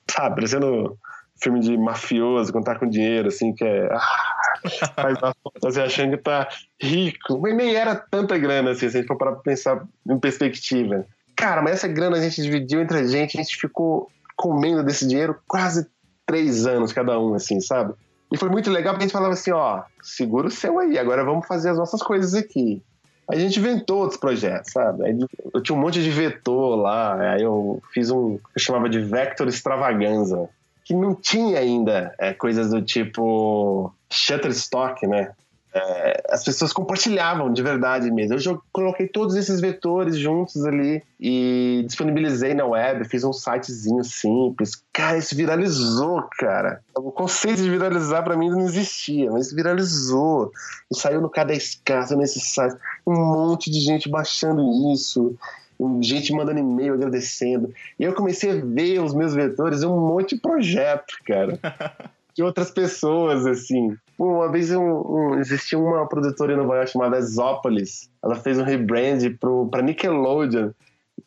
[0.09, 0.97] sabe, parecendo
[1.41, 3.89] filme de mafioso, quando tá com dinheiro, assim, que é.
[3.91, 4.53] Ah,
[4.95, 6.47] faz uma foto assim, achando que tá
[6.81, 7.39] rico.
[7.39, 11.05] Mas nem era tanta grana, assim, se a gente for para pensar em perspectiva.
[11.35, 15.07] Cara, mas essa grana a gente dividiu entre a gente, a gente ficou comendo desse
[15.07, 15.87] dinheiro quase
[16.25, 17.93] três anos cada um, assim, sabe?
[18.31, 21.23] E foi muito legal porque a gente falava assim: ó, segura o seu aí, agora
[21.23, 22.81] vamos fazer as nossas coisas aqui.
[23.27, 25.03] a gente inventou outros projetos, sabe?
[25.53, 28.99] Eu tinha um monte de vetor lá, aí eu fiz um que eu chamava de
[28.99, 30.49] Vector Extravaganza,
[30.85, 35.31] que não tinha ainda é, coisas do tipo Shutterstock, né?
[35.73, 38.35] É, as pessoas compartilhavam de verdade mesmo.
[38.35, 44.81] Eu coloquei todos esses vetores juntos ali e disponibilizei na web, fiz um sitezinho simples.
[44.91, 46.81] Cara, isso viralizou, cara.
[46.95, 50.51] O conceito de viralizar para mim não existia, mas viralizou.
[50.91, 52.75] E saiu no K10K, saiu nesse site.
[53.05, 55.35] Um monte de gente baixando isso
[56.01, 57.73] gente mandando e-mail agradecendo.
[57.97, 61.57] E eu comecei a ver os meus vetores, um monte de projeto, cara.
[62.39, 63.97] de outras pessoas, assim.
[64.17, 68.09] Uma vez um, um, existia uma produtora em Nova York chamada Zópolis.
[68.23, 69.19] Ela fez um rebrand
[69.69, 70.71] pra Nickelodeon.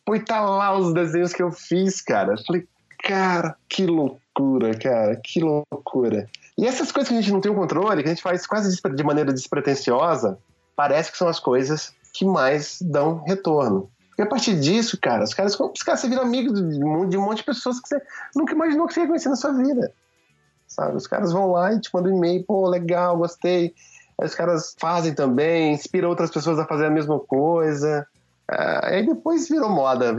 [0.03, 2.33] Pô, e tá lá os desenhos que eu fiz, cara.
[2.33, 2.67] Eu falei,
[3.03, 6.27] cara, que loucura, cara, que loucura.
[6.57, 8.75] E essas coisas que a gente não tem o controle, que a gente faz quase
[8.75, 10.39] de maneira despretensiosa,
[10.75, 13.87] parece que são as coisas que mais dão retorno.
[14.17, 16.51] E a partir disso, cara, os caras, os caras você vira amigo
[17.07, 18.01] de um monte de pessoas que você
[18.35, 19.93] nunca imaginou que você ia conhecer na sua vida
[20.73, 20.95] sabe?
[20.95, 23.73] Os caras vão lá e te mandam um e-mail, pô, legal, gostei.
[24.19, 28.05] Aí os caras fazem também, inspiram outras pessoas a fazer a mesma coisa.
[28.51, 30.13] Uh, aí depois virou moda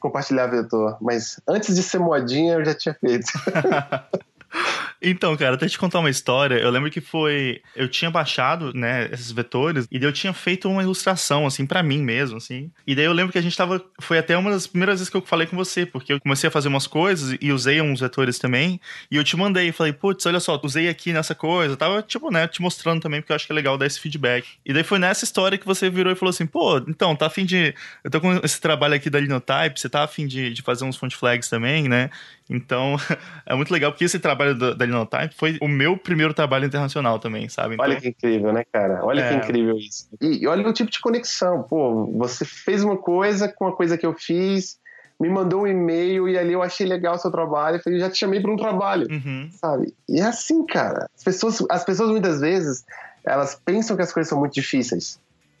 [0.00, 3.26] compartilhar vetor, mas antes de ser modinha eu já tinha feito.
[5.00, 6.56] Então, cara, até te contar uma história.
[6.56, 7.60] Eu lembro que foi.
[7.74, 11.82] Eu tinha baixado, né, esses vetores, e daí eu tinha feito uma ilustração, assim, para
[11.82, 12.70] mim mesmo, assim.
[12.86, 13.84] E daí eu lembro que a gente tava.
[14.00, 16.50] Foi até uma das primeiras vezes que eu falei com você, porque eu comecei a
[16.50, 18.80] fazer umas coisas e usei uns vetores também.
[19.10, 21.74] E eu te mandei, falei, putz, olha só, usei aqui nessa coisa.
[21.74, 24.00] Eu tava, tipo, né, te mostrando também, porque eu acho que é legal dar esse
[24.00, 24.46] feedback.
[24.64, 27.44] E daí foi nessa história que você virou e falou assim, pô, então, tá afim
[27.44, 27.74] de.
[28.02, 30.96] Eu tô com esse trabalho aqui da Linotype, você tá afim de, de fazer uns
[30.96, 32.10] font flags também, né?
[32.48, 32.96] Então,
[33.44, 37.18] é muito legal, porque esse trabalho da, da Linotype foi o meu primeiro trabalho internacional
[37.18, 37.74] também, sabe?
[37.74, 39.04] Então, olha que incrível, né, cara?
[39.04, 39.28] Olha é...
[39.28, 40.08] que incrível isso.
[40.20, 41.62] E, e olha o tipo de conexão.
[41.62, 44.78] Pô, você fez uma coisa com a coisa que eu fiz,
[45.18, 48.18] me mandou um e-mail e ali eu achei legal o seu trabalho, falei, já te
[48.18, 49.48] chamei para um trabalho, uhum.
[49.52, 49.92] sabe?
[50.08, 51.08] E é assim, cara.
[51.16, 52.84] As pessoas, as pessoas muitas vezes,
[53.24, 55.18] elas pensam que as coisas são muito difíceis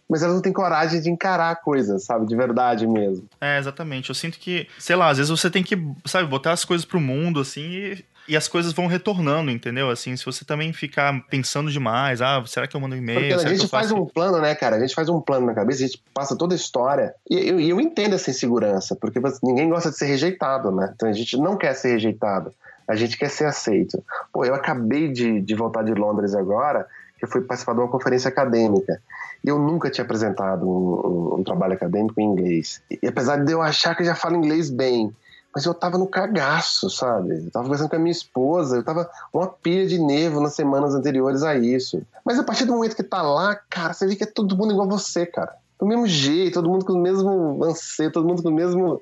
[0.08, 2.26] mas elas não têm coragem de encarar a coisa, sabe?
[2.26, 3.28] De verdade mesmo.
[3.40, 4.08] É, exatamente.
[4.08, 7.00] Eu sinto que, sei lá, às vezes você tem que, sabe, botar as coisas pro
[7.00, 9.90] mundo, assim, e, e as coisas vão retornando, entendeu?
[9.90, 13.34] Assim, se você também ficar pensando demais, ah, será que eu mando um e-mail?
[13.34, 14.76] Porque a gente faz um plano, né, cara?
[14.76, 17.14] A gente faz um plano na cabeça, a gente passa toda a história.
[17.28, 20.92] E eu, eu entendo essa insegurança, porque ninguém gosta de ser rejeitado, né?
[20.94, 22.52] Então a gente não quer ser rejeitado.
[22.88, 24.02] A gente quer ser aceito.
[24.32, 26.86] Pô, eu acabei de, de voltar de Londres agora,
[27.18, 29.00] que eu fui participar de uma conferência acadêmica.
[29.44, 32.82] Eu nunca tinha apresentado um, um, um, trabalho acadêmico em inglês.
[32.90, 35.14] E apesar de eu achar que já falo inglês bem,
[35.54, 37.44] mas eu tava no cagaço, sabe?
[37.46, 40.94] Eu tava conversando com a minha esposa, eu tava uma pilha de nervo nas semanas
[40.94, 42.02] anteriores a isso.
[42.24, 44.72] Mas a partir do momento que tá lá, cara, você vê que é todo mundo
[44.72, 45.54] igual você, cara.
[45.78, 49.00] Do mesmo jeito, todo mundo com o mesmo anseio, todo mundo com o mesmo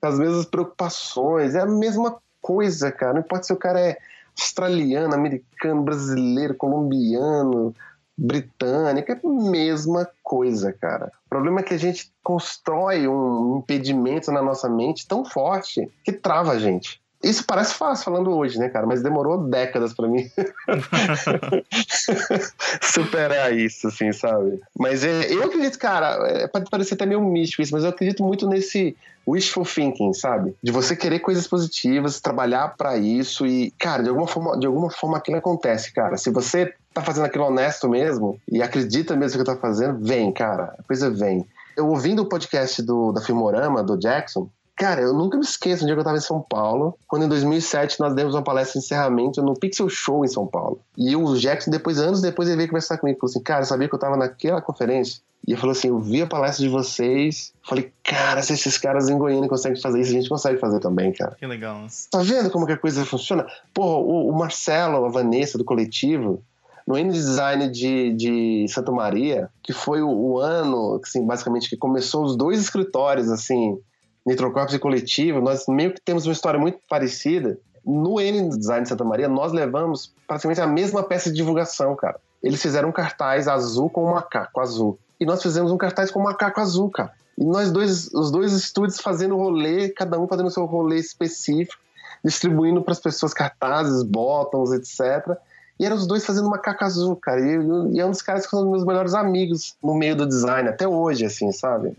[0.00, 3.14] com as mesmas preocupações, é a mesma coisa, cara.
[3.14, 3.96] Não importa se o cara é
[4.38, 7.74] australiano, americano, brasileiro, colombiano,
[8.16, 11.10] britânica, é mesma coisa, cara.
[11.26, 16.12] O problema é que a gente constrói um impedimento na nossa mente tão forte que
[16.12, 17.02] trava a gente.
[17.24, 18.86] Isso parece fácil falando hoje, né, cara?
[18.86, 20.30] Mas demorou décadas para mim
[22.82, 24.60] superar isso, assim, sabe?
[24.78, 28.22] Mas é, eu acredito, cara, é, pode parecer até meio místico isso, mas eu acredito
[28.22, 28.94] muito nesse
[29.26, 30.54] wishful thinking, sabe?
[30.62, 34.90] De você querer coisas positivas, trabalhar para isso e, cara, de alguma forma, de alguma
[34.90, 36.18] forma aquilo acontece, cara.
[36.18, 40.74] Se você tá fazendo aquilo honesto mesmo e acredita mesmo que tá fazendo, vem, cara.
[40.78, 41.44] A coisa vem.
[41.76, 45.86] Eu ouvindo o podcast do, da Filmorama, do Jackson, Cara, eu nunca me esqueço um
[45.86, 48.84] dia que eu tava em São Paulo, quando em 2007 nós demos uma palestra de
[48.84, 50.80] encerramento no Pixel Show em São Paulo.
[50.98, 53.20] E o Jackson, depois, anos depois, ele veio conversar comigo.
[53.20, 55.20] Falou assim, cara, eu sabia que eu tava naquela conferência.
[55.46, 57.52] E ele falou assim, eu vi a palestra de vocês.
[57.62, 61.12] Falei, cara, se esses caras em Goiânia conseguem fazer isso, a gente consegue fazer também,
[61.12, 61.36] cara.
[61.38, 61.86] Que legal.
[62.10, 63.46] Tá vendo como que a coisa funciona?
[63.72, 66.42] Pô, o, o Marcelo, a Vanessa do coletivo,
[66.86, 72.24] no Design de, de Santa Maria, que foi o, o ano, assim, basicamente, que começou
[72.24, 73.78] os dois escritórios, assim,
[74.26, 77.58] Nitrocorpos e Coletivo, nós meio que temos uma história muito parecida.
[77.84, 82.18] No N Design de Santa Maria, nós levamos praticamente a mesma peça de divulgação, cara.
[82.42, 84.98] Eles fizeram um cartaz azul com um macaco azul.
[85.20, 87.12] E nós fizemos um cartaz com um macaco azul, cara.
[87.36, 91.80] E nós dois, os dois estúdios fazendo rolê, cada um fazendo seu rolê específico,
[92.24, 95.36] distribuindo para as pessoas cartazes, botões, etc.
[95.78, 97.40] E eram os dois fazendo macaco azul, cara.
[97.40, 100.68] E, e é um dos caras que são meus melhores amigos no meio do design,
[100.68, 101.92] até hoje, assim, sabe?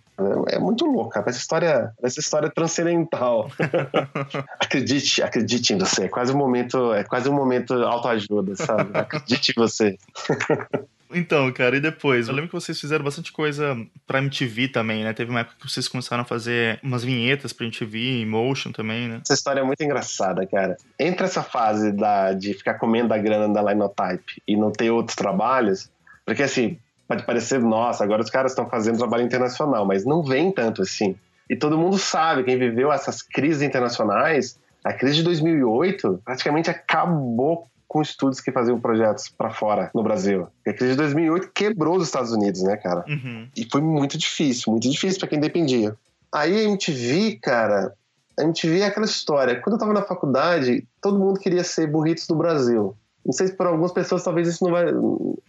[0.49, 1.29] É, é muito louco, cara.
[1.29, 3.49] Essa história, essa história transcendental.
[4.59, 6.05] acredite, acredite em você.
[6.05, 8.97] É quase um momento, é quase um momento autoajuda, sabe?
[8.97, 9.97] Acredite em você.
[11.15, 12.27] Então, cara, e depois?
[12.27, 15.13] Eu lembro que vocês fizeram bastante coisa pra MTV também, né?
[15.13, 19.21] Teve uma época que vocês começaram a fazer umas vinhetas pra MTV, motion também, né?
[19.23, 20.75] Essa história é muito engraçada, cara.
[20.99, 25.15] Entre essa fase da, de ficar comendo a grana da Linotype e não ter outros
[25.15, 25.89] trabalhos,
[26.25, 26.77] porque assim,
[27.07, 31.15] pode parecer, nossa, agora os caras estão fazendo trabalho internacional, mas não vem tanto assim.
[31.49, 37.67] E todo mundo sabe, quem viveu essas crises internacionais, a crise de 2008 praticamente acabou
[37.87, 40.47] com estudos que faziam projetos para fora no Brasil.
[40.65, 43.05] a crise de 2008 quebrou os Estados Unidos, né, cara?
[43.07, 43.47] Uhum.
[43.55, 45.95] E foi muito difícil, muito difícil para quem dependia.
[46.33, 47.93] Aí a MTV, cara,
[48.37, 49.61] a MTV é aquela história.
[49.61, 52.95] Quando eu tava na faculdade, todo mundo queria ser burritos do Brasil.
[53.25, 54.85] Não sei se para algumas pessoas talvez isso não, vai,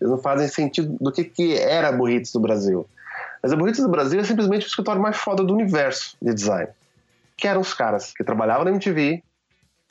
[0.01, 2.89] não fazem sentido do que, que era Burritos do Brasil.
[3.43, 6.71] Mas a Burritos do Brasil é simplesmente o escritório mais foda do universo de design.
[7.37, 9.23] Que eram os caras que trabalhavam na MTV,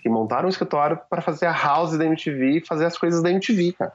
[0.06, 3.32] que montaram um escritório para fazer a house da MTV e fazer as coisas da
[3.32, 3.92] MTV, cara.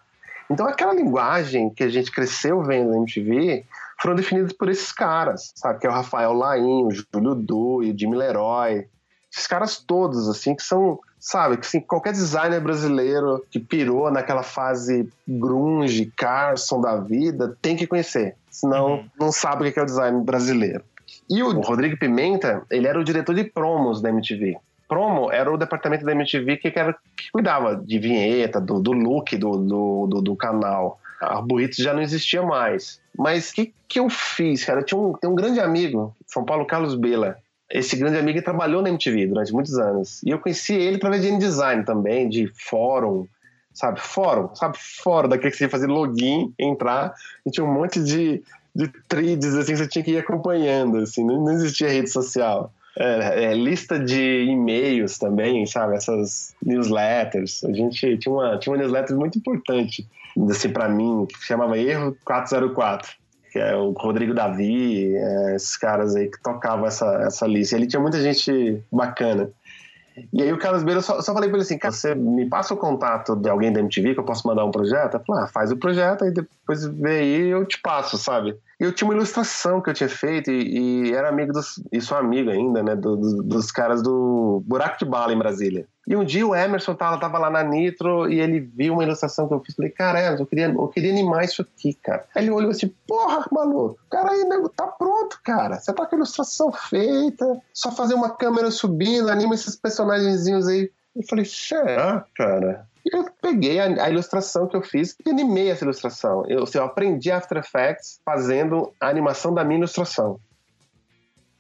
[0.51, 3.65] Então aquela linguagem que a gente cresceu vendo na MTV
[4.03, 5.79] foram definidas por esses caras, sabe?
[5.79, 8.89] Que é o Rafael Laim, o Júlio Du e o Jimmy Leroy.
[9.33, 11.59] Esses caras todos, assim, que são, sabe?
[11.59, 17.87] Que assim, qualquer designer brasileiro que pirou naquela fase grunge, Carson da vida, tem que
[17.87, 18.35] conhecer.
[18.51, 19.11] Senão uhum.
[19.17, 20.83] não sabe o que é o design brasileiro.
[21.31, 24.59] E o Rodrigo Pimenta, ele era o diretor de promos da MTV
[24.91, 29.37] promo era o departamento da MTV que, era, que cuidava de vinheta, do, do look
[29.37, 30.99] do, do, do, do canal.
[31.21, 33.01] A Burritos já não existia mais.
[33.17, 34.81] Mas o que, que eu fiz, cara?
[34.81, 37.37] Eu tinha um, um grande amigo, São Paulo Carlos Bela.
[37.71, 40.21] Esse grande amigo trabalhou na MTV durante muitos anos.
[40.25, 43.29] E eu conheci ele através de InDesign também, de fórum,
[43.73, 44.01] sabe?
[44.01, 44.77] Fórum, sabe?
[44.77, 47.15] Fórum, daquele que você ia fazer login, entrar,
[47.47, 48.43] e tinha um monte de,
[48.75, 52.73] de threads, assim, que você tinha que ir acompanhando, assim, não, não existia rede social.
[52.99, 55.95] É, é, lista de e-mails também, sabe?
[55.95, 57.63] Essas newsletters.
[57.65, 60.07] A gente tinha uma, tinha uma newsletter muito importante,
[60.51, 63.21] assim, para mim, que chamava Erro 404
[63.51, 67.75] que é o Rodrigo Davi, é, esses caras aí que tocavam essa, essa lista.
[67.75, 69.51] E ali tinha muita gente bacana.
[70.33, 72.49] E aí o Carlos Beira, eu só, só falei pra ele assim, cara, você me
[72.49, 75.17] passa o contato de alguém da MTV que eu posso mandar um projeto?
[75.17, 78.57] Ele falou, ah, faz o projeto, aí depois vem aí eu te passo, sabe?
[78.81, 82.17] Eu tinha uma ilustração que eu tinha feito e, e era amigo dos, e sou
[82.17, 85.87] amigo ainda, né, do, do, dos caras do Buraco de Bala em Brasília.
[86.09, 89.47] E um dia o Emerson tava, tava lá na Nitro e ele viu uma ilustração
[89.47, 89.75] que eu fiz.
[89.75, 92.25] Falei, cara, eu queria, eu queria animar isso aqui, cara.
[92.35, 95.79] Aí ele olhou assim, porra, maluco, cara aí, nego, tá pronto, cara.
[95.79, 100.91] Você tá com a ilustração feita, só fazer uma câmera subindo, anima esses personagenzinhos aí.
[101.15, 102.89] Eu falei, será, cara?
[103.05, 106.45] Eu peguei a, a, ilustração que eu fiz e animei essa ilustração.
[106.47, 110.39] Eu, assim, eu aprendi After Effects fazendo a animação da minha ilustração.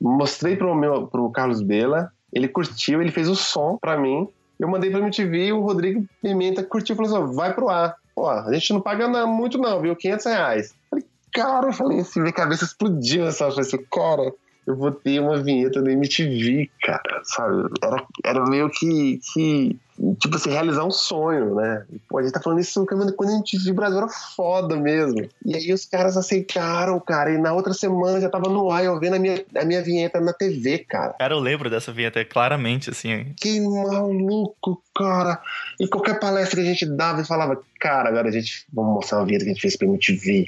[0.00, 4.28] Mostrei pro, meu, pro Carlos Bela, ele curtiu, ele fez o som para mim.
[4.58, 7.96] Eu mandei pra MTV e o Rodrigo Pimenta curtiu e falou assim: vai pro ar.
[8.14, 9.96] Pô, a gente não paga muito, não, viu?
[9.96, 10.74] 500 reais.
[10.90, 13.24] falei, cara, eu falei assim, minha cabeça explodiu.
[13.24, 14.32] Eu falei assim, cara,
[14.66, 17.68] eu vou ter uma vinheta da MTV, cara, sabe?
[17.82, 19.78] Era, era meio que, que
[20.18, 21.84] tipo assim, realizar um sonho, né?
[22.08, 25.28] Pô, a gente tá falando isso quando a gente viu Brasil era foda mesmo.
[25.44, 28.98] E aí os caras aceitaram, cara, e na outra semana já tava no ar, eu
[28.98, 31.14] vendo a minha, a minha vinheta na TV, cara.
[31.18, 33.34] Cara, eu lembro dessa vinheta claramente, assim.
[33.36, 35.40] Que maluco, cara.
[35.78, 39.18] E qualquer palestra que a gente dava e falava, cara, agora a gente, vamos mostrar
[39.18, 40.46] uma vinheta que a gente fez pra MTV.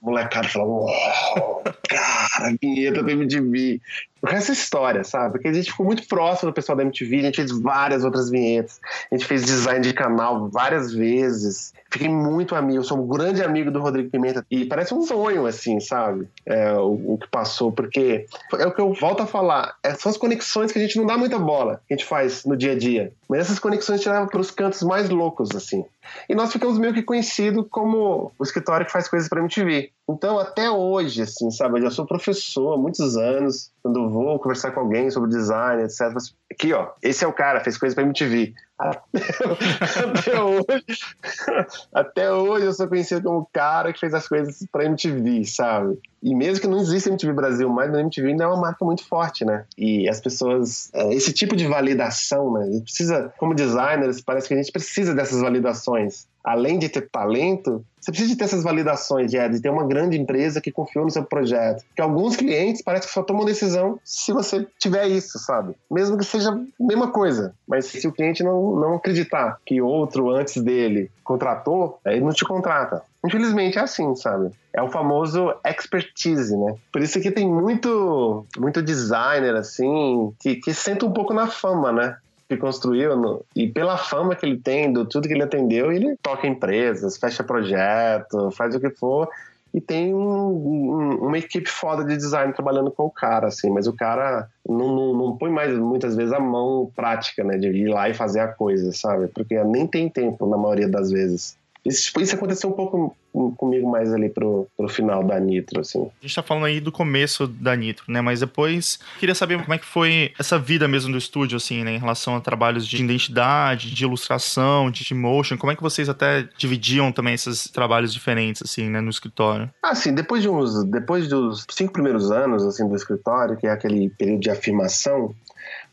[0.00, 3.80] Molecada falava, uau, cara, vinheta pra MTV.
[4.22, 5.32] O resto é história, sabe?
[5.32, 8.30] Porque a gente ficou muito próximo do pessoal da MTV, a gente fez várias outras
[8.30, 11.72] vinhetas, a gente fez design de canal várias vezes.
[11.90, 15.80] Fiquei muito amigo, sou um grande amigo do Rodrigo Pimenta e parece um sonho, assim,
[15.80, 16.28] sabe?
[16.44, 18.26] É, o, o, que passou, porque
[18.58, 21.06] é o que eu volto a falar, é, são as conexões que a gente não
[21.06, 23.12] dá muita bola, que a gente faz no dia a dia.
[23.28, 25.84] Mas essas conexões te levam para os cantos mais loucos, assim.
[26.28, 29.90] E nós ficamos meio que conhecidos como o escritório que faz coisas para MTV.
[30.08, 31.78] Então, até hoje, assim, sabe?
[31.78, 33.70] Eu já sou professor há muitos anos.
[33.82, 36.16] Quando vou conversar com alguém sobre design, etc.
[36.50, 38.54] Aqui, ó, esse é o cara, fez coisas para MTV.
[38.80, 40.86] Até, hoje,
[41.92, 45.98] até hoje eu sou conhecido como o cara que fez as coisas para MTV, sabe?
[46.22, 49.04] E mesmo que não exista MTV Brasil, mas a MTV ainda é uma marca muito
[49.04, 49.64] forte, né?
[49.76, 52.62] E as pessoas, é, esse tipo de validação, né?
[52.62, 57.10] A gente precisa, como designers, parece que a gente precisa dessas validações além de ter
[57.10, 61.04] talento, você precisa de ter essas validações, de, de ter uma grande empresa que confiou
[61.04, 61.84] no seu projeto.
[61.88, 65.74] Porque alguns clientes parece que só tomam decisão se você tiver isso, sabe?
[65.90, 67.54] Mesmo que seja a mesma coisa.
[67.66, 72.46] Mas se o cliente não, não acreditar que outro antes dele contratou, aí não te
[72.46, 73.02] contrata.
[73.22, 74.50] Infelizmente é assim, sabe?
[74.72, 76.76] É o famoso expertise, né?
[76.90, 81.92] Por isso que tem muito, muito designer, assim, que, que senta um pouco na fama,
[81.92, 82.16] né?
[82.48, 86.16] Que construiu no, e pela fama que ele tem, do tudo que ele atendeu, ele
[86.22, 89.28] toca empresas, fecha projeto, faz o que for
[89.72, 93.86] e tem um, um, uma equipe foda de design trabalhando com o cara, assim, mas
[93.86, 97.88] o cara não, não, não, põe mais muitas vezes a mão prática, né, de ir
[97.88, 99.28] lá e fazer a coisa, sabe?
[99.28, 101.56] Porque nem tem tempo na maioria das vezes.
[101.88, 103.16] Isso, isso aconteceu um pouco
[103.56, 106.02] comigo mais ali pro, pro final da Nitro, assim.
[106.02, 108.20] A gente tá falando aí do começo da Nitro, né?
[108.20, 111.94] Mas depois queria saber como é que foi essa vida mesmo do estúdio, assim, né?
[111.94, 115.56] Em relação a trabalhos de identidade, de ilustração, de motion.
[115.56, 119.00] Como é que vocês até dividiam também esses trabalhos diferentes, assim, né?
[119.00, 119.70] No escritório?
[119.82, 120.14] Ah, sim.
[120.14, 120.84] Depois de uns...
[120.84, 125.34] Depois dos cinco primeiros anos, assim, do escritório, que é aquele período de afirmação,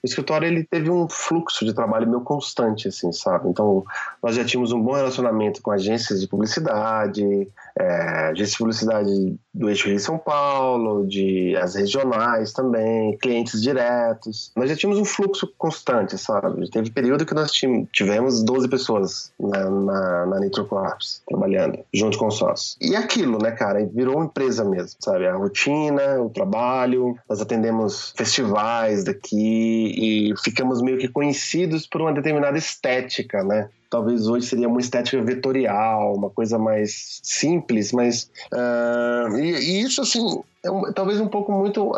[0.06, 3.50] o escritório ele teve um fluxo de trabalho meio constante, assim, sabe?
[3.50, 3.84] Então,
[4.22, 7.48] nós já tínhamos um bom relacionamento com agências de publicidade,
[7.78, 14.52] é, de publicidade do eixo Rio São Paulo, de as regionais também, clientes diretos.
[14.56, 16.70] Nós já tínhamos um fluxo constante, sabe?
[16.70, 17.52] Teve período que nós
[17.92, 22.78] tivemos 12 pessoas na, na, na Nitrocorps trabalhando, junto com os sócios.
[22.82, 23.86] E aquilo, né, cara?
[23.86, 25.28] Virou uma empresa mesmo, sabe?
[25.28, 32.14] A rotina, o trabalho, nós atendemos festivais daqui e ficamos meio que conhecidos por uma
[32.14, 33.70] determinada estética, né?
[33.90, 40.02] Talvez hoje seria uma estética vetorial, uma coisa mais simples, mas uh, e, e, isso
[40.02, 41.92] assim é um, talvez um pouco muito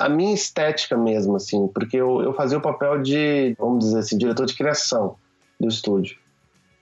[0.00, 4.16] a minha estética mesmo, assim, porque eu, eu fazia o papel de, vamos dizer assim,
[4.16, 5.16] diretor de criação
[5.60, 6.16] do estúdio.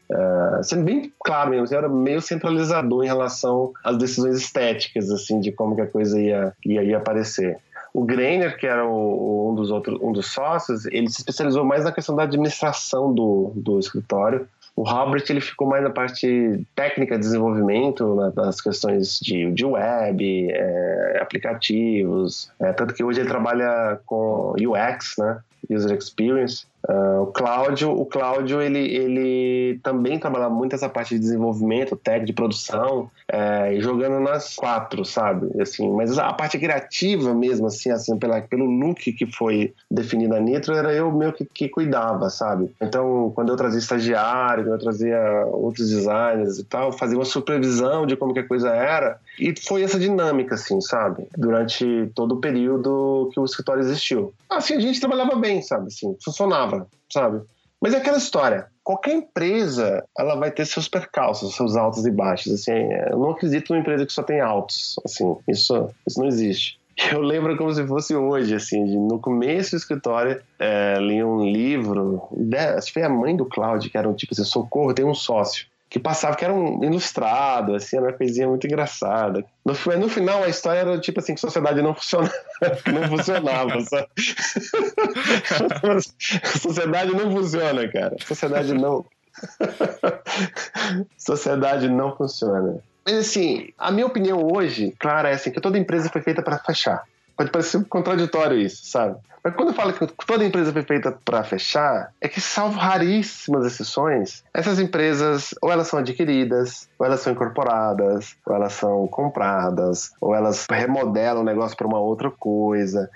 [0.09, 5.41] Uh, sendo bem claro mesmo, eu era meio centralizador em relação às decisões estéticas, assim,
[5.41, 7.59] de como que a coisa ia, ia, ia aparecer.
[7.97, 11.85] O Greiner, que era o, um dos outros, um dos sócios, ele se especializou mais
[11.85, 14.47] na questão da administração do, do escritório.
[14.77, 19.65] O Robert ele ficou mais na parte técnica de desenvolvimento, né, nas questões de, de
[19.65, 22.51] web, é, aplicativos.
[22.61, 25.39] É, tanto que hoje ele trabalha com UX, né,
[25.71, 26.65] User Experience.
[26.89, 32.25] Uh, o Cláudio, o Cláudio ele, ele também trabalha muito essa parte de desenvolvimento, tech,
[32.25, 35.51] de produção, é, jogando nas quatro, sabe?
[35.61, 40.41] Assim, mas a parte criativa mesmo, assim, assim pela, pelo look que foi definido a
[40.41, 42.71] Nitro, era eu meio que, que cuidava, sabe?
[42.81, 48.07] Então, quando eu trazia estagiário, quando eu trazia outros designers e tal, fazia uma supervisão
[48.07, 51.27] de como que a coisa era, e foi essa dinâmica, assim, sabe?
[51.37, 54.33] Durante todo o período que o escritório existiu.
[54.49, 55.87] Assim, a gente trabalhava bem, sabe?
[55.87, 57.43] Assim, funcionava sabe?
[57.81, 58.67] Mas é aquela história.
[58.83, 62.53] Qualquer empresa, ela vai ter seus percalços, seus altos e baixos.
[62.55, 62.73] Assim,
[63.11, 64.97] eu não acredito numa empresa que só tem altos.
[65.05, 66.79] Assim, isso, isso não existe.
[67.13, 71.45] Eu lembro como se fosse hoje, assim, de, no começo do escritório, é, li um
[71.45, 72.27] livro,
[72.75, 75.13] acho que foi a mãe do Cláudio, que era um tipo assim, socorro, tem um
[75.13, 79.45] sócio que passava, que era um ilustrado, assim, era uma coisinha muito engraçada.
[79.65, 82.35] No, no final, a história era tipo assim, que a sociedade não funcionava,
[82.93, 84.09] não funcionava, sabe?
[86.59, 88.17] sociedade não funciona, cara.
[88.27, 89.05] Sociedade não...
[91.17, 92.81] sociedade não funciona.
[93.05, 96.59] Mas assim, a minha opinião hoje, claro, é assim, que toda empresa foi feita para
[96.59, 97.05] fechar.
[97.37, 99.17] Pode parecer contraditório isso, sabe?
[99.45, 103.65] Mas quando eu falo que toda empresa foi feita para fechar, é que, salvo raríssimas
[103.65, 110.11] exceções, essas empresas ou elas são adquiridas, ou elas são incorporadas, ou elas são compradas,
[110.21, 113.09] ou elas remodelam o negócio para uma outra coisa.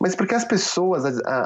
[0.00, 1.04] Mas porque as pessoas,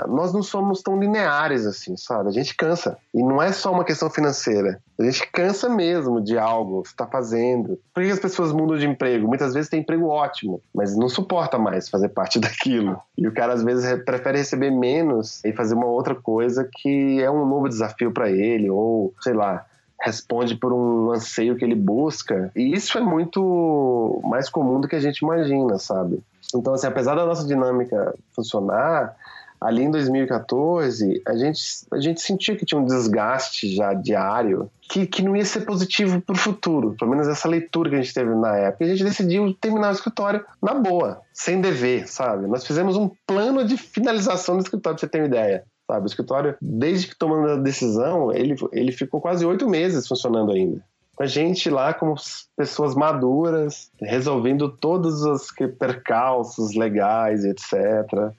[0.09, 2.29] nós não somos tão lineares assim, sabe?
[2.29, 2.97] A gente cansa.
[3.13, 4.81] E não é só uma questão financeira.
[4.97, 7.77] A gente cansa mesmo de algo que está fazendo.
[7.93, 9.27] Por que as pessoas mudam de emprego?
[9.27, 12.97] Muitas vezes tem emprego ótimo, mas não suporta mais fazer parte daquilo.
[13.19, 17.29] E o cara às vezes prefere receber menos e fazer uma outra coisa que é
[17.29, 19.67] um novo desafio para ele, ou sei lá,
[20.01, 22.53] responde por um anseio que ele busca.
[22.55, 26.23] E isso é muito mais comum do que a gente imagina, sabe?
[26.55, 29.17] Então, assim, apesar da nossa dinâmica funcionar,
[29.61, 35.07] ali em 2014, a gente, a gente sentia que tinha um desgaste já diário que,
[35.07, 36.95] que não ia ser positivo para o futuro.
[36.99, 38.85] Pelo menos essa leitura que a gente teve na época.
[38.85, 42.47] E a gente decidiu terminar o escritório na boa, sem dever, sabe?
[42.47, 45.65] Nós fizemos um plano de finalização do escritório, para você ter uma ideia.
[45.91, 50.53] Sabe, o escritório, desde que tomamos a decisão, ele, ele ficou quase oito meses funcionando
[50.53, 50.83] ainda
[51.19, 52.15] a gente lá como
[52.57, 55.49] pessoas maduras, resolvendo todos os
[55.79, 58.33] percalços legais, etc,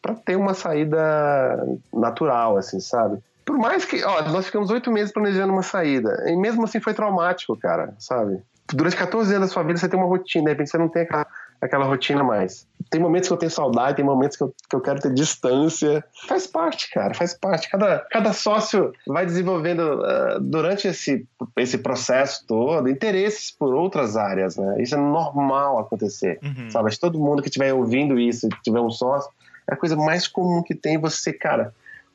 [0.00, 0.98] para ter uma saída
[1.92, 3.18] natural, assim, sabe?
[3.44, 6.94] Por mais que, ó, nós ficamos oito meses planejando uma saída, e mesmo assim foi
[6.94, 8.40] traumático, cara, sabe?
[8.72, 11.02] Durante 14 anos da sua vida você tem uma rotina, de repente você não tem
[11.02, 11.26] aquela
[11.62, 12.66] aquela rotina mais.
[12.92, 16.04] Tem momentos que eu tenho saudade, tem momentos que eu, que eu quero ter distância.
[16.28, 17.68] Faz parte, cara, faz parte.
[17.70, 21.26] Cada, cada sócio vai desenvolvendo uh, durante esse,
[21.56, 24.80] esse processo todo interesses por outras áreas, né?
[24.80, 26.70] Isso é normal acontecer, uhum.
[26.70, 26.84] sabe?
[26.84, 29.30] Mas todo mundo que estiver ouvindo isso, tiver um sócio,
[29.68, 31.72] é a coisa mais comum que tem você, cara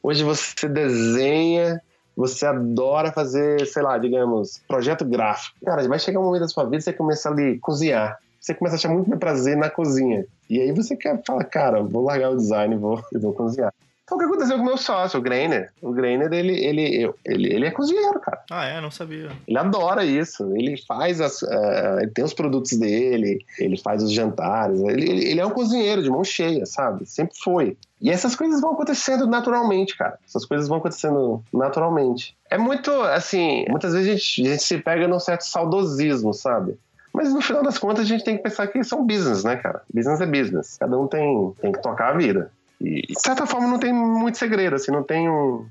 [0.08, 1.82] Hoje você desenha,
[2.16, 5.58] você adora fazer, sei lá, digamos, projeto gráfico.
[5.66, 8.18] Cara, vai chegar um momento da sua vida que você começa ali a cozinhar.
[8.40, 10.26] Você começa a achar muito prazer na cozinha.
[10.50, 13.74] E aí você quer falar, cara, vou largar o design e vou, vou cozinhar.
[14.08, 15.70] Então o que aconteceu com o meu sócio, o Greiner?
[15.82, 18.41] O Greiner, ele, ele, ele, ele é cozinheiro, cara.
[18.50, 18.80] Ah, é?
[18.80, 19.30] Não sabia.
[19.45, 20.50] Ele adora isso.
[20.56, 21.41] Ele faz as.
[21.41, 24.80] Uh, ele tem os produtos dele, ele faz os jantares.
[24.80, 27.06] Ele, ele é um cozinheiro de mão cheia, sabe?
[27.06, 27.78] Sempre foi.
[28.00, 30.18] E essas coisas vão acontecendo naturalmente, cara.
[30.26, 32.34] Essas coisas vão acontecendo naturalmente.
[32.50, 36.78] É muito, assim, muitas vezes a gente, a gente se pega num certo saudosismo, sabe?
[37.18, 39.82] Mas no final das contas a gente tem que pensar que são business, né, cara?
[39.91, 40.78] Business é business.
[40.78, 42.51] Cada um tem, tem que tocar a vida.
[42.80, 45.65] E, de certa forma, não tem muito segredo, assim, não tem um...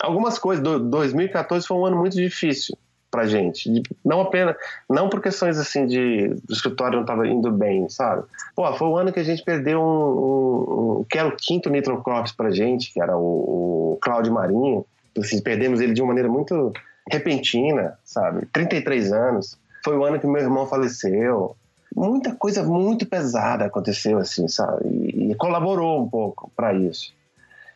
[0.00, 2.78] Algumas coisas, 2014 foi um ano muito difícil
[3.10, 3.82] pra gente.
[4.04, 4.54] Não apenas,
[4.88, 8.22] não por questões assim de o escritório não estava indo bem, sabe?
[8.54, 11.68] Pô, foi o ano que a gente perdeu um, um, um que era o quinto
[11.68, 14.86] Nitrocorps pra gente, que era o, o Cláudio Marinho.
[15.18, 16.72] Assim, perdemos ele de uma maneira muito
[17.10, 18.46] repentina, sabe?
[18.52, 19.58] 33 anos.
[19.84, 21.56] Foi o ano que meu irmão faleceu
[21.94, 24.88] muita coisa muito pesada aconteceu, assim, sabe?
[24.88, 27.12] E, e colaborou um pouco para isso.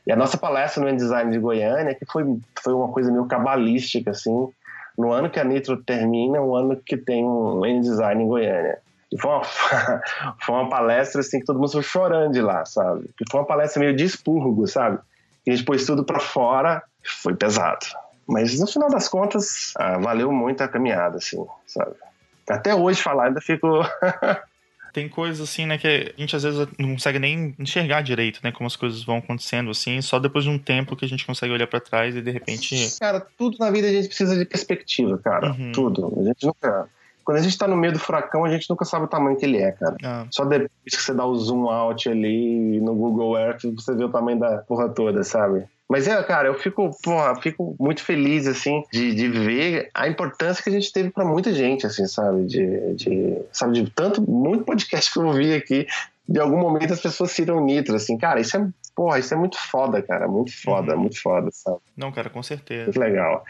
[0.07, 2.25] E a nossa palestra no Design de Goiânia, que foi,
[2.63, 4.49] foi uma coisa meio cabalística, assim,
[4.97, 8.79] no ano que a Nitro termina, o ano que tem um Design em Goiânia.
[9.13, 9.43] E foi uma,
[10.41, 13.09] foi uma palestra, assim, que todo mundo foi chorando de lá, sabe?
[13.17, 14.99] Que foi uma palestra meio de expurgo, sabe?
[15.45, 17.87] E a gente pôs tudo para fora, foi pesado.
[18.27, 21.95] Mas no final das contas, ah, valeu muito a caminhada, assim, sabe?
[22.49, 23.67] Até hoje falar ainda fico.
[24.97, 28.51] tem coisas assim, né, que a gente às vezes não consegue nem enxergar direito, né,
[28.51, 31.53] como as coisas vão acontecendo assim, só depois de um tempo que a gente consegue
[31.53, 32.97] olhar para trás e de repente.
[32.99, 35.51] Cara, tudo na vida a gente precisa de perspectiva, cara.
[35.53, 35.73] Uhum.
[35.73, 36.15] Tudo.
[36.19, 36.89] A gente nunca.
[37.23, 39.45] Quando a gente tá no meio do furacão, a gente nunca sabe o tamanho que
[39.45, 39.97] ele é, cara.
[40.03, 40.27] Ah.
[40.31, 44.09] Só depois que você dá o zoom out ali no Google Earth, você vê o
[44.09, 45.67] tamanho da porra toda, sabe?
[45.89, 50.63] Mas é, cara, eu fico, porra, fico muito feliz, assim, de, de ver a importância
[50.63, 52.45] que a gente teve para muita gente, assim, sabe?
[52.45, 55.87] De, de, sabe, de tanto, muito podcast que eu ouvi aqui,
[56.29, 59.57] de algum momento as pessoas citam Nitro, assim, cara, isso é, porra, isso é muito
[59.71, 61.03] foda, cara, muito foda, uhum.
[61.03, 61.79] muito foda, sabe?
[61.97, 62.87] Não, cara, com certeza.
[62.87, 63.45] Muito legal.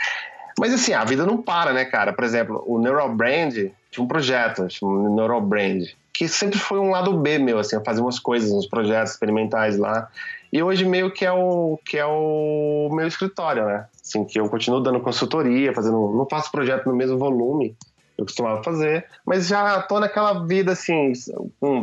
[0.58, 2.12] Mas assim, a vida não para, né, cara?
[2.12, 3.54] Por exemplo, o Neural Brand
[3.90, 8.00] tinha um projeto, um Neural Brand, que sempre foi um lado B meu, assim, fazer
[8.00, 10.08] umas coisas, uns projetos experimentais lá.
[10.56, 13.84] E hoje meio que é o que é o meu escritório, né?
[14.02, 17.76] Assim, que eu continuo dando consultoria, fazendo, não faço projeto no mesmo volume
[18.16, 21.12] eu costumava fazer, mas já tô naquela vida assim,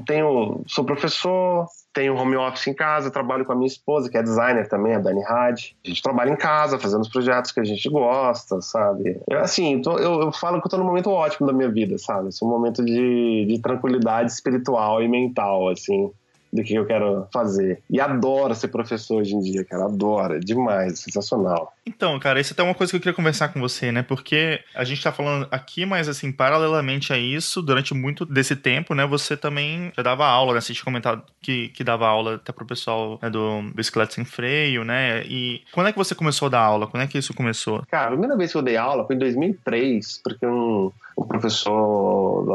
[0.08, 4.24] tenho, sou professor, tenho home office em casa, trabalho com a minha esposa, que é
[4.24, 5.76] designer também, a Dani Had.
[5.86, 9.22] A gente trabalha em casa, fazendo os projetos que a gente gosta, sabe?
[9.30, 12.00] Eu, assim, tô, eu, eu, falo que eu tô num momento ótimo da minha vida,
[12.00, 12.30] sabe?
[12.30, 16.12] Esse é um momento de, de tranquilidade espiritual e mental, assim
[16.54, 17.82] do que eu quero fazer.
[17.90, 19.86] E adoro ser professor hoje em dia, cara.
[19.86, 20.40] Adoro.
[20.40, 21.00] Demais.
[21.00, 21.74] Sensacional.
[21.86, 24.04] Então, cara, isso é até uma coisa que eu queria conversar com você, né?
[24.04, 28.94] Porque a gente tá falando aqui, mas assim, paralelamente a isso, durante muito desse tempo,
[28.94, 30.62] né, você também já dava aula, né?
[30.62, 34.84] Você tinha comentado que, que dava aula até pro pessoal né, do Bicicleta Sem Freio,
[34.84, 35.24] né?
[35.26, 36.88] E quando é que você começou a dar aula?
[36.88, 37.84] Quando é que isso começou?
[37.90, 42.46] Cara, a primeira vez que eu dei aula foi em 2003, porque um, um professor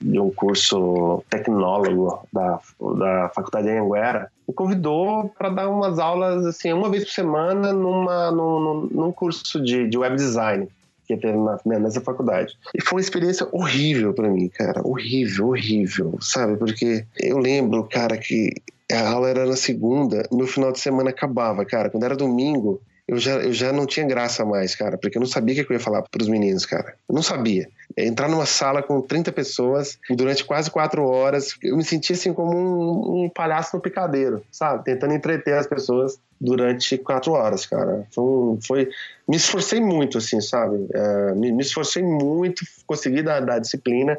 [0.00, 2.60] de um curso tecnólogo da,
[2.98, 7.72] da Faculdade de Anguera me convidou para dar umas aulas assim uma vez por semana
[7.72, 10.68] numa, num, num curso de, de web design
[11.06, 12.54] que ter na, nessa faculdade.
[12.74, 14.80] E foi uma experiência horrível para mim, cara.
[14.82, 16.56] Horrível, horrível, sabe?
[16.56, 18.54] Porque eu lembro, cara, que
[18.90, 21.90] a aula era na segunda, meu final de semana acabava, cara.
[21.90, 25.26] Quando era domingo, eu já, eu já não tinha graça mais, cara, porque eu não
[25.26, 26.94] sabia o que eu ia falar para os meninos, cara.
[27.08, 27.68] Eu não sabia.
[27.96, 32.56] Entrar numa sala com 30 pessoas durante quase quatro horas, eu me sentia assim como
[32.56, 34.84] um, um palhaço no picadeiro, sabe?
[34.84, 38.06] Tentando entreter as pessoas durante quatro horas, cara.
[38.10, 38.90] Foi, foi
[39.28, 40.86] me esforcei muito, assim, sabe?
[40.92, 44.18] É, me, me, esforcei muito, consegui dar, dar disciplina,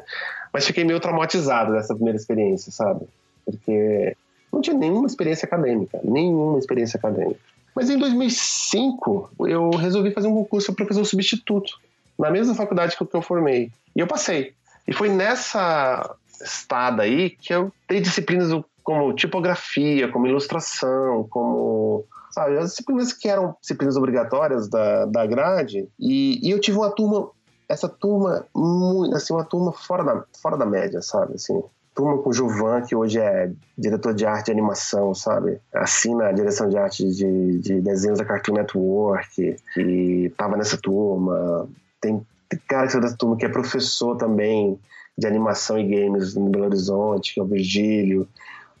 [0.52, 3.06] mas fiquei meio traumatizado dessa primeira experiência, sabe?
[3.44, 4.16] Porque
[4.52, 7.40] não tinha nenhuma experiência acadêmica, nenhuma experiência acadêmica.
[7.74, 11.78] Mas em 2005, eu resolvi fazer um concurso para professor substituto,
[12.18, 13.70] na mesma faculdade que eu formei.
[13.94, 14.54] E eu passei.
[14.86, 18.50] E foi nessa estada aí que eu dei disciplinas
[18.82, 25.88] como tipografia, como ilustração, como sabe, as disciplinas que eram disciplinas obrigatórias da, da grade.
[25.98, 27.30] E, e eu tive uma turma,
[27.68, 31.34] essa turma, muito, assim, uma turma fora da, fora da média, sabe?
[31.34, 31.62] Assim,
[31.94, 35.58] turma com o Gilvan, que hoje é diretor de arte e animação, sabe?
[35.72, 41.66] Assina a direção de arte de, de desenhos da Cartoon Network, e tava nessa turma.
[42.06, 44.78] Tem, cara que é dessa turma que é professor também
[45.18, 48.28] de animação e games no Belo Horizonte, que é o Virgílio.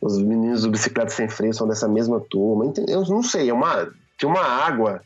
[0.00, 2.72] Os meninos do Bicicleta Sem Freio são dessa mesma turma.
[2.86, 5.02] Eu não sei, é uma tinha uma água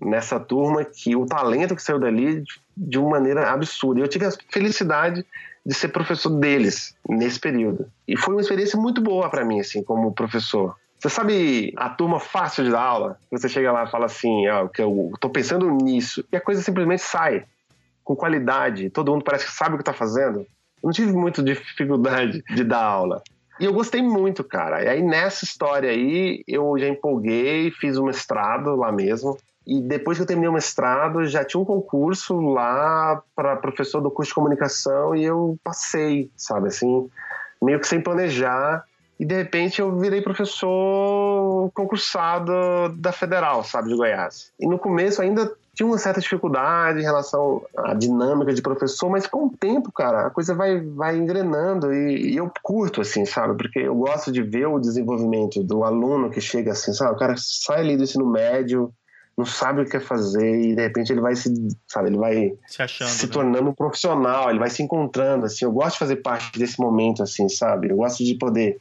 [0.00, 2.42] nessa turma que o talento que saiu dali
[2.76, 4.00] de uma maneira absurda.
[4.00, 5.24] Eu tive a felicidade
[5.64, 7.86] de ser professor deles nesse período.
[8.06, 10.76] E foi uma experiência muito boa para mim, assim, como professor.
[11.04, 13.18] Você sabe a turma fácil de dar aula?
[13.30, 16.62] Você chega lá e fala assim, ó, que eu tô pensando nisso, e a coisa
[16.62, 17.44] simplesmente sai
[18.02, 20.38] com qualidade, todo mundo parece que sabe o que tá fazendo.
[20.38, 20.46] Eu
[20.84, 23.22] não tive muita dificuldade de dar aula.
[23.60, 24.82] E eu gostei muito, cara.
[24.82, 29.36] E aí nessa história aí, eu já empolguei, fiz um mestrado lá mesmo.
[29.66, 34.10] E depois que eu terminei o mestrado, já tinha um concurso lá para professor do
[34.10, 37.10] curso de comunicação e eu passei, sabe assim,
[37.60, 38.86] meio que sem planejar.
[39.18, 42.52] E de repente eu virei professor concursado
[42.96, 44.52] da Federal, sabe, de Goiás.
[44.58, 49.26] E no começo ainda tinha uma certa dificuldade em relação à dinâmica de professor, mas
[49.26, 53.56] com o tempo, cara, a coisa vai, vai engrenando e, e, eu curto, assim, sabe?
[53.56, 57.12] Porque eu gosto de ver o desenvolvimento do aluno que chega assim, sabe?
[57.12, 58.92] O cara sai ali do ensino médio,
[59.36, 61.52] não sabe o que quer fazer e de repente ele vai se,
[61.88, 63.32] sabe, ele vai se, achando, se né?
[63.32, 65.64] tornando um profissional, ele vai se encontrando, assim.
[65.64, 67.90] Eu gosto de fazer parte desse momento, assim, sabe?
[67.90, 68.80] Eu gosto de poder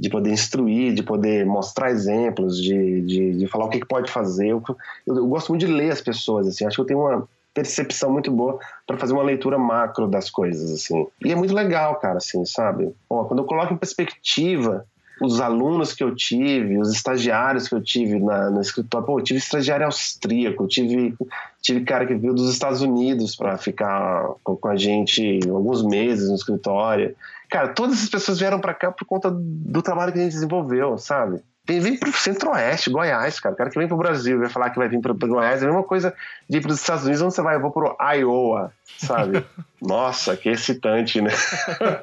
[0.00, 4.10] de poder instruir, de poder mostrar exemplos, de, de, de falar o que, que pode
[4.10, 4.48] fazer.
[4.48, 4.62] Eu,
[5.06, 6.64] eu, eu, gosto muito de ler as pessoas, assim.
[6.64, 10.70] Acho que eu tenho uma percepção muito boa para fazer uma leitura macro das coisas,
[10.70, 11.06] assim.
[11.22, 12.94] E é muito legal, cara, assim, sabe?
[13.10, 14.86] Bom, quando eu coloco em perspectiva
[15.20, 19.06] os alunos que eu tive, os estagiários que eu tive na, no escritório.
[19.06, 21.14] Pô, eu tive estagiário austríaco, tive,
[21.60, 26.30] tive cara que veio dos Estados Unidos para ficar com, com, a gente alguns meses
[26.30, 27.14] no escritório.
[27.50, 30.96] Cara, todas essas pessoas vieram para cá por conta do trabalho que a gente desenvolveu,
[30.96, 31.42] sabe?
[31.66, 33.54] Vem, vem pro centro-oeste, Goiás, cara.
[33.54, 35.64] O cara que vem pro Brasil vai falar que vai vir pro, pro Goiás é
[35.64, 36.14] a mesma coisa
[36.48, 37.56] de ir pros Estados Unidos, onde você vai?
[37.56, 39.44] Eu vou pro Iowa, sabe?
[39.80, 41.30] Nossa, que excitante, né?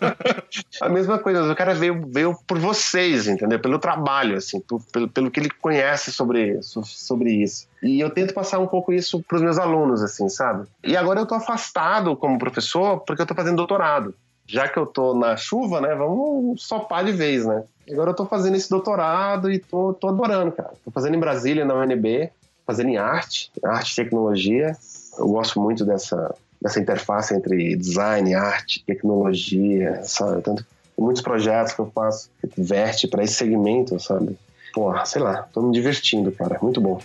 [0.82, 3.60] a mesma coisa, o cara veio, veio por vocês, entendeu?
[3.60, 7.68] Pelo trabalho, assim, por, pelo, pelo que ele conhece sobre, sobre isso.
[7.82, 10.68] E eu tento passar um pouco isso pros meus alunos, assim, sabe?
[10.84, 14.14] E agora eu tô afastado como professor porque eu tô fazendo doutorado
[14.48, 17.64] já que eu tô na chuva, né, vamos sopar de vez, né?
[17.92, 20.74] Agora eu tô fazendo esse doutorado e tô, tô adorando, cara.
[20.84, 22.30] Tô fazendo em Brasília, na UNB,
[22.66, 24.76] fazendo em arte, arte e tecnologia.
[25.18, 30.42] Eu gosto muito dessa, dessa interface entre design, arte, tecnologia, sabe?
[30.42, 30.66] Tanto
[30.98, 34.38] muitos projetos que eu faço que verte para esse segmento, sabe?
[34.74, 36.60] Porra, sei lá, tô me divertindo, cara.
[36.62, 37.00] Muito bom.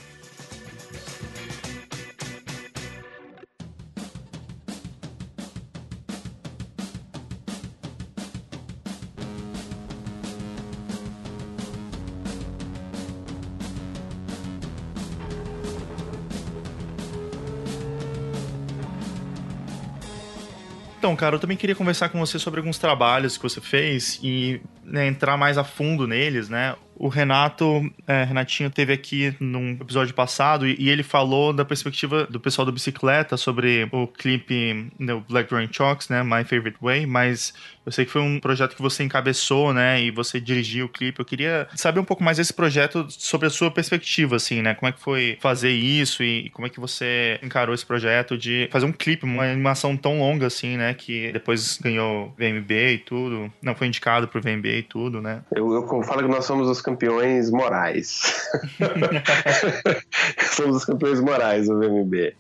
[21.03, 24.61] Então, cara, eu também queria conversar com você sobre alguns trabalhos que você fez e
[24.85, 26.77] né, entrar mais a fundo neles, né?
[27.03, 32.27] O Renato, é, Renatinho teve aqui num episódio passado e, e, ele falou da perspectiva
[32.27, 36.79] do pessoal do bicicleta sobre o clipe do né, Black Drawing Chalks, né, My Favorite
[36.81, 37.53] Way, mas
[37.85, 41.19] eu sei que foi um projeto que você encabeçou, né, e você dirigiu o clipe.
[41.19, 44.89] Eu queria saber um pouco mais desse projeto sobre a sua perspectiva, assim, né, como
[44.89, 48.69] é que foi fazer isso e, e como é que você encarou esse projeto de
[48.71, 53.53] fazer um clipe, uma animação tão longa assim, né, que depois ganhou VMB e tudo,
[53.61, 55.43] não foi indicado pro VMB e tudo, né.
[55.51, 58.51] Eu, eu falo que nós somos os campeões morais.
[60.53, 62.35] Somos os campeões morais do VMB.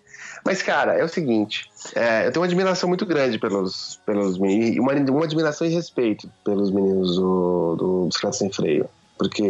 [0.45, 4.79] Mas, cara, é o seguinte: é, eu tenho uma admiração muito grande pelos, pelos meninos,
[4.79, 8.87] uma, uma admiração e respeito pelos meninos do, do Bicicleta Sem Freio.
[9.17, 9.43] Porque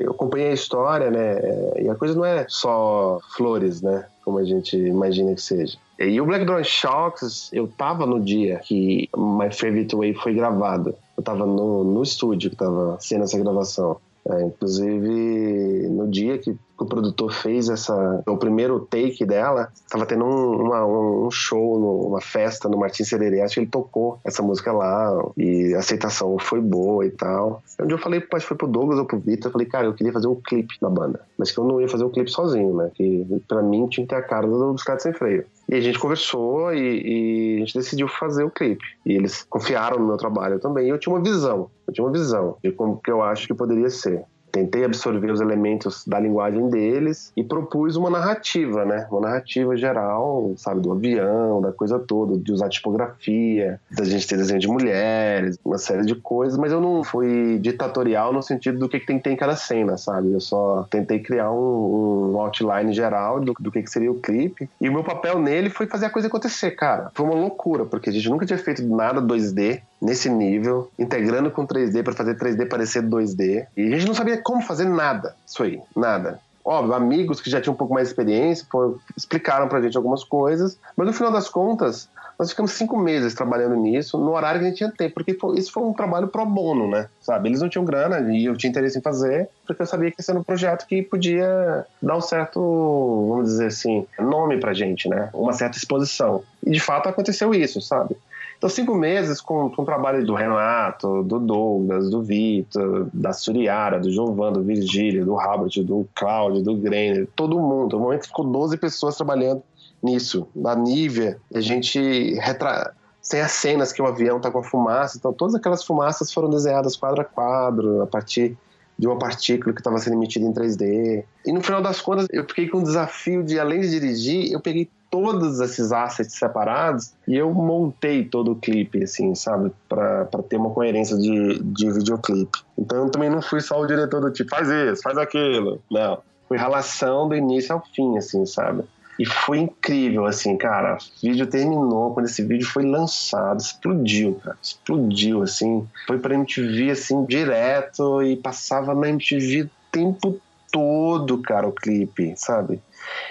[0.00, 1.38] eu acompanhei a história, né?
[1.80, 4.06] E a coisa não é só flores, né?
[4.24, 5.78] Como a gente imagina que seja.
[5.98, 10.94] E o Black Drone Shocks, eu tava no dia que My Favorite Way foi gravado.
[11.16, 13.98] Eu tava no, no estúdio que tava sendo essa gravação.
[14.26, 20.24] É, inclusive, no dia que o produtor fez essa o primeiro take dela, estava tendo
[20.24, 24.72] um, uma, um show, uma festa no Martin Sererê, acho que ele tocou essa música
[24.72, 27.62] lá e a aceitação foi boa e tal.
[27.84, 30.12] Dia eu falei, que foi pro Douglas ou pro Vitor, eu falei, cara, eu queria
[30.12, 32.90] fazer um clipe da banda, mas que eu não ia fazer um clipe sozinho, né?
[32.94, 35.44] Que pra mim tinha que ter a cara do Bicicleta Sem Freio.
[35.68, 38.84] E a gente conversou e, e, a gente decidiu fazer o clipe.
[39.06, 40.86] E eles confiaram no meu trabalho também.
[40.86, 43.54] E eu tinha uma visão, eu tinha uma visão de como que eu acho que
[43.54, 49.04] poderia ser tentei absorver os elementos da linguagem deles e propus uma narrativa, né?
[49.10, 54.36] Uma narrativa geral, sabe, do avião, da coisa toda, de usar tipografia, da gente ter
[54.36, 58.88] desenho de mulheres, uma série de coisas, mas eu não fui ditatorial no sentido do
[58.88, 60.30] que, que tem que ter em cada cena, sabe?
[60.30, 64.68] Eu só tentei criar um, um outline geral do, do que, que seria o clipe
[64.80, 67.10] e o meu papel nele foi fazer a coisa acontecer, cara.
[67.12, 71.66] Foi uma loucura, porque a gente nunca tinha feito nada 2D, nesse nível, integrando com
[71.66, 73.66] 3D para fazer 3D parecer 2D.
[73.76, 76.40] E a gente não sabia como fazer nada, isso aí, nada.
[76.64, 80.24] óbvio, amigos que já tinham um pouco mais de experiência foram, explicaram pra gente algumas
[80.24, 84.66] coisas, mas no final das contas, nós ficamos cinco meses trabalhando nisso, no horário que
[84.66, 87.08] a gente tinha tempo, porque foi, isso foi um trabalho pro bono, né?
[87.20, 87.48] Sabe?
[87.48, 90.30] Eles não tinham grana e eu tinha interesse em fazer, porque eu sabia que esse
[90.30, 95.30] era um projeto que podia dar um certo, vamos dizer assim, nome pra gente, né?
[95.32, 96.42] Uma certa exposição.
[96.64, 98.16] E de fato aconteceu isso, sabe?
[98.64, 104.00] Então, cinco meses com, com o trabalho do Renato, do Douglas, do Vitor, da Suriara,
[104.00, 107.98] do Jovan, do Virgílio, do Robert, do Cláudio, do Greiner, todo mundo.
[107.98, 109.62] No momento ficou 12 pessoas trabalhando
[110.02, 110.48] nisso.
[110.54, 112.94] Da Nívia, a gente retra...
[113.28, 116.48] Tem as cenas que o avião tá com a fumaça, então todas aquelas fumaças foram
[116.48, 118.56] desenhadas quadro a quadro, a partir
[118.98, 121.24] de uma partícula que estava sendo emitida em 3D.
[121.44, 124.60] E no final das contas, eu fiquei com o desafio de, além de dirigir, eu
[124.60, 129.72] peguei todos esses assets separados e eu montei todo o clipe, assim, sabe?
[129.88, 132.58] para ter uma coerência de, de videoclipe.
[132.76, 135.80] Então eu também não fui só o diretor do tipo, faz isso, faz aquilo.
[135.90, 136.18] Não.
[136.48, 138.84] Foi relação do início ao fim, assim, sabe?
[139.18, 140.96] E foi incrível, assim, cara.
[140.96, 144.56] O vídeo terminou, quando esse vídeo foi lançado, explodiu, cara.
[144.60, 145.86] Explodiu, assim.
[146.06, 150.40] Foi pra MTV, assim, direto e passava na MTV o tempo
[150.72, 152.80] todo, cara, o clipe, sabe?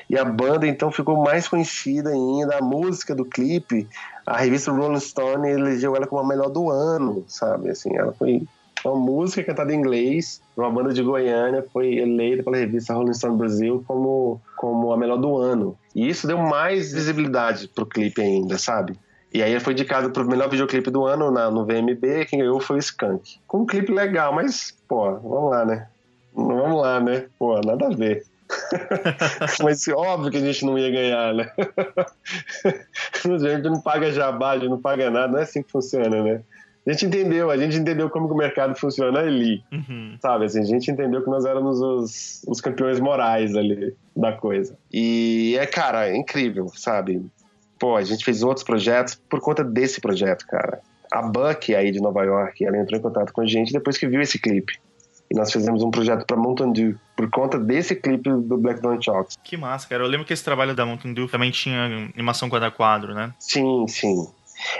[0.10, 2.58] E a banda então ficou mais conhecida ainda.
[2.58, 3.88] A música do clipe,
[4.26, 7.70] a revista Rolling Stone elegeu ela como a melhor do ano, sabe?
[7.70, 8.44] Assim, ela foi
[8.86, 13.38] uma música cantada em inglês, uma banda de Goiânia, foi eleita pela revista Rolling Stone
[13.38, 15.78] Brasil como, como a melhor do ano.
[15.96, 18.98] E isso deu mais visibilidade pro clipe ainda, sabe?
[19.34, 22.76] E aí foi indicado pro melhor videoclipe do ano na, no VMB, quem ganhou foi
[22.76, 23.40] o Skank.
[23.48, 25.88] Com um clipe legal, mas, pô, vamos lá, né?
[26.36, 27.26] Vamos lá, né?
[27.40, 28.24] Pô, nada a ver.
[29.64, 31.52] Mas óbvio que a gente não ia ganhar, né?
[32.66, 36.24] a gente não paga jabá, a gente não paga nada, não é assim que funciona,
[36.24, 36.42] né?
[36.86, 40.18] A gente entendeu, a gente entendeu como o mercado funciona ali, uhum.
[40.22, 40.46] sabe?
[40.46, 44.78] Assim, a gente entendeu que nós éramos os, os campeões morais ali da coisa.
[44.92, 47.26] E é, cara, é incrível, sabe?
[47.80, 50.82] Pô, a gente fez outros projetos por conta desse projeto, cara.
[51.10, 54.08] A Buck aí de Nova York, ela entrou em contato com a gente depois que
[54.08, 54.78] viu esse clipe.
[55.34, 59.02] E nós fizemos um projeto para Mountain Dew por conta desse clipe do Black Dawn
[59.02, 59.36] Chalks.
[59.44, 60.04] Que massa, cara.
[60.04, 63.34] Eu lembro que esse trabalho da Mountain Dew também tinha animação quadro a quadro, né?
[63.40, 64.28] Sim, sim.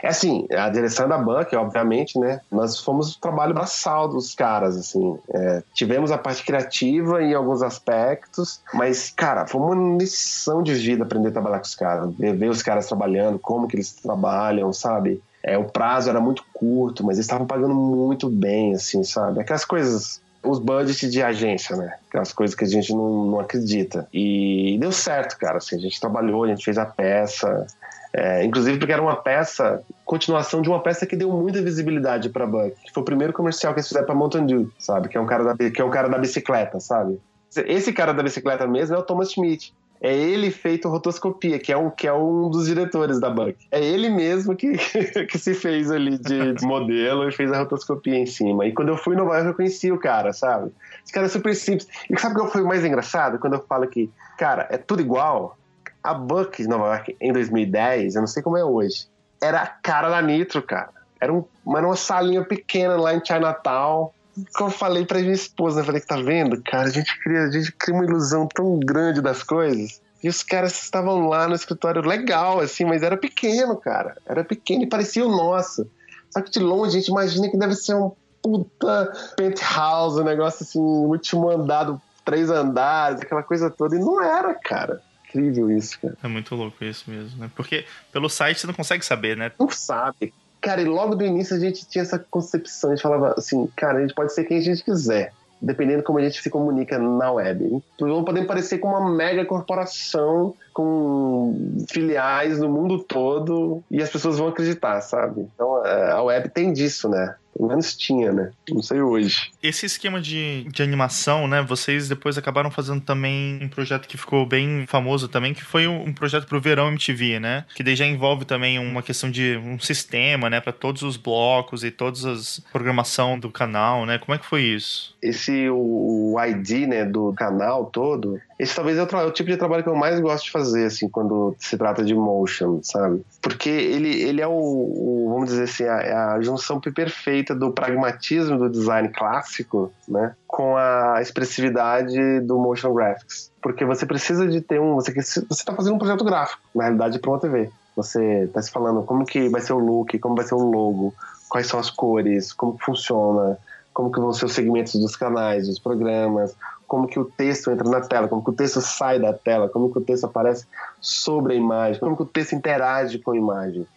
[0.04, 2.40] É assim, a direção da Buck, obviamente, né?
[2.52, 5.18] Nós fomos o trabalho braçal dos caras, assim.
[5.34, 11.04] É, tivemos a parte criativa em alguns aspectos, mas, cara, foi uma lição de vida
[11.04, 12.14] aprender a trabalhar com os caras.
[12.16, 15.20] Ver, ver os caras trabalhando, como que eles trabalham, sabe?
[15.42, 19.42] É, o prazo era muito curto, mas eles estavam pagando muito bem, assim, sabe?
[19.42, 21.94] Aquelas coisas os budgets de agência, né?
[22.10, 24.08] Aquelas coisas que a gente não, não acredita.
[24.14, 25.58] E deu certo, cara.
[25.58, 27.66] Assim, a gente trabalhou, a gente fez a peça.
[28.14, 32.46] É, inclusive porque era uma peça, continuação de uma peça que deu muita visibilidade para
[32.46, 35.10] Buck, que foi o primeiro comercial que eles fizeram para Mountain Dew, sabe?
[35.10, 37.20] Que é um cara da, que é um cara da bicicleta, sabe?
[37.66, 39.74] Esse cara da bicicleta mesmo é o Thomas Schmidt
[40.04, 43.56] é ele feito rotoscopia, que é um, que é um dos diretores da Buck.
[43.72, 44.74] É ele mesmo que,
[45.32, 48.68] que se fez ali de, de, modelo e fez a rotoscopia em cima.
[48.68, 50.74] E quando eu fui no Nova York, eu conheci o cara, sabe?
[51.06, 51.88] Esse cara é super simples.
[52.10, 53.40] E sabe o que foi mais engraçado?
[53.40, 55.58] Quando eu falo que, cara, é tudo igual.
[56.04, 59.08] A Buck de Nova York, em 2010, eu não sei como é hoje,
[59.42, 60.90] era a cara da Nitro, cara.
[61.18, 64.12] Era, um, uma salinha pequena lá em Chinatown
[64.54, 67.44] como eu falei pra minha esposa, eu falei que tá vendo, cara, a gente cria,
[67.44, 70.02] a gente cria uma ilusão tão grande das coisas.
[70.24, 74.16] E os caras estavam lá no escritório legal, assim, mas era pequeno, cara.
[74.26, 75.86] Era pequeno e parecia o nosso.
[76.32, 78.12] Só que de longe a gente imagina que deve ser um
[78.42, 83.96] puta penthouse, um negócio assim, último andado, três andares, aquela coisa toda.
[83.96, 85.02] E não era, cara
[85.34, 86.16] incrível isso, cara.
[86.24, 87.50] É muito louco isso mesmo, né?
[87.56, 89.52] Porque pelo site você não consegue saber, né?
[89.60, 90.34] Não sabe.
[90.64, 93.98] Cara, e logo do início a gente tinha essa concepção, a gente falava assim, cara,
[93.98, 97.34] a gente pode ser quem a gente quiser, dependendo como a gente se comunica na
[97.34, 97.84] web.
[97.96, 104.38] Então podemos parecer com uma mega corporação com filiais no mundo todo e as pessoas
[104.38, 105.48] vão acreditar, sabe?
[105.54, 107.36] Então é, a web tem disso, né?
[107.56, 108.52] Pelo menos tinha, né?
[108.70, 109.52] Não sei hoje.
[109.62, 111.62] Esse esquema de, de animação, né?
[111.62, 116.12] Vocês depois acabaram fazendo também um projeto que ficou bem famoso também, que foi um
[116.12, 117.66] projeto pro Verão MTV, né?
[117.76, 120.60] Que daí já envolve também uma questão de um sistema, né?
[120.60, 124.18] Para todos os blocos e todas as programação do canal, né?
[124.18, 125.16] Como é que foi isso?
[125.22, 127.06] Esse, o, o ID, né?
[127.06, 130.20] Do canal todo, esse talvez é o, é o, tipo de trabalho que eu mais
[130.20, 133.24] gosto de fazer, assim, quando se trata de motion, sabe?
[133.42, 137.72] Porque ele, ele é o, o vamos dizer assim, a, é a, junção perfeita do
[137.72, 140.36] pragmatismo do design clássico, né?
[140.48, 143.52] Com a expressividade do motion graphics.
[143.62, 144.96] Porque você precisa de ter um...
[144.96, 145.12] Você
[145.50, 147.70] está fazendo um projeto gráfico, na realidade, para uma TV.
[147.96, 151.14] Você está se falando como que vai ser o look, como vai ser o logo,
[151.50, 153.58] quais são as cores, como funciona,
[153.94, 156.56] como que vão ser os segmentos dos canais, dos programas,
[156.94, 159.92] como que o texto entra na tela, como que o texto sai da tela, como
[159.92, 160.68] que o texto aparece
[161.02, 163.88] sobre a imagem, como que o texto interage com a imagem.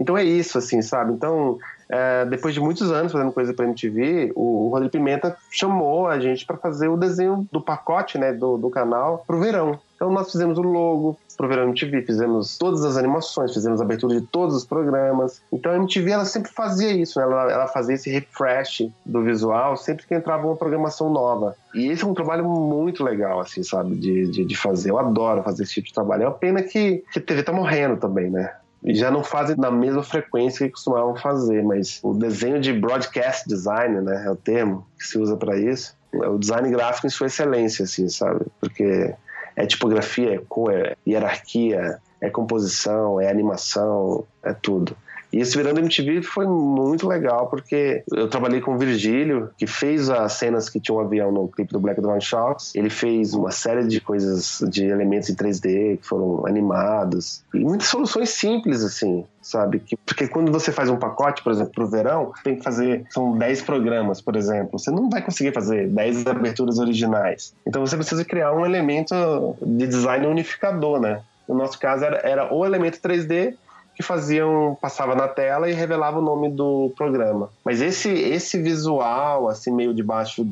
[0.00, 1.12] Então é isso, assim, sabe?
[1.12, 1.60] Então,
[1.90, 6.20] é, depois de muitos anos fazendo coisa para MTV, o, o Rodrigo Pimenta chamou a
[6.20, 9.78] gente para fazer o desenho do pacote, né, do, do canal pro verão.
[9.96, 14.18] Então nós fizemos o logo pro Verão MTV, fizemos todas as animações, fizemos a abertura
[14.18, 15.42] de todos os programas.
[15.52, 17.24] Então a MTV ela sempre fazia isso, né?
[17.24, 21.56] ela, ela fazia esse refresh do visual sempre que entrava uma programação nova.
[21.74, 24.90] E esse é um trabalho muito legal, assim, sabe, de, de, de fazer.
[24.90, 26.22] Eu adoro fazer esse tipo de trabalho.
[26.22, 28.54] É uma pena que, que a TV tá morrendo também, né?
[28.84, 34.00] Já não fazem na mesma frequência que costumavam fazer, mas o desenho de broadcast design,
[34.00, 37.26] né, é o termo que se usa para isso, é o design gráfico em sua
[37.26, 38.46] excelência, assim, sabe?
[38.58, 39.14] Porque
[39.54, 44.96] é tipografia, é cor, é hierarquia, é composição, é animação, é tudo.
[45.32, 50.10] E esse Virando MTV foi muito legal, porque eu trabalhei com o Virgílio, que fez
[50.10, 52.74] as cenas que tinha um avião no clipe do Black Dawn Shots.
[52.74, 57.42] Ele fez uma série de coisas, de elementos em 3D que foram animados.
[57.54, 59.82] E muitas soluções simples, assim, sabe?
[60.04, 63.36] Porque quando você faz um pacote, por exemplo, para o verão, tem que fazer, são
[63.36, 64.78] 10 programas, por exemplo.
[64.78, 67.54] Você não vai conseguir fazer 10 aberturas originais.
[67.66, 71.22] Então você precisa criar um elemento de design unificador, né?
[71.48, 73.54] No nosso caso era, era o elemento 3D
[74.00, 77.50] que faziam, passava na tela e revelava o nome do programa.
[77.62, 80.46] Mas esse esse visual, assim, meio debaixo,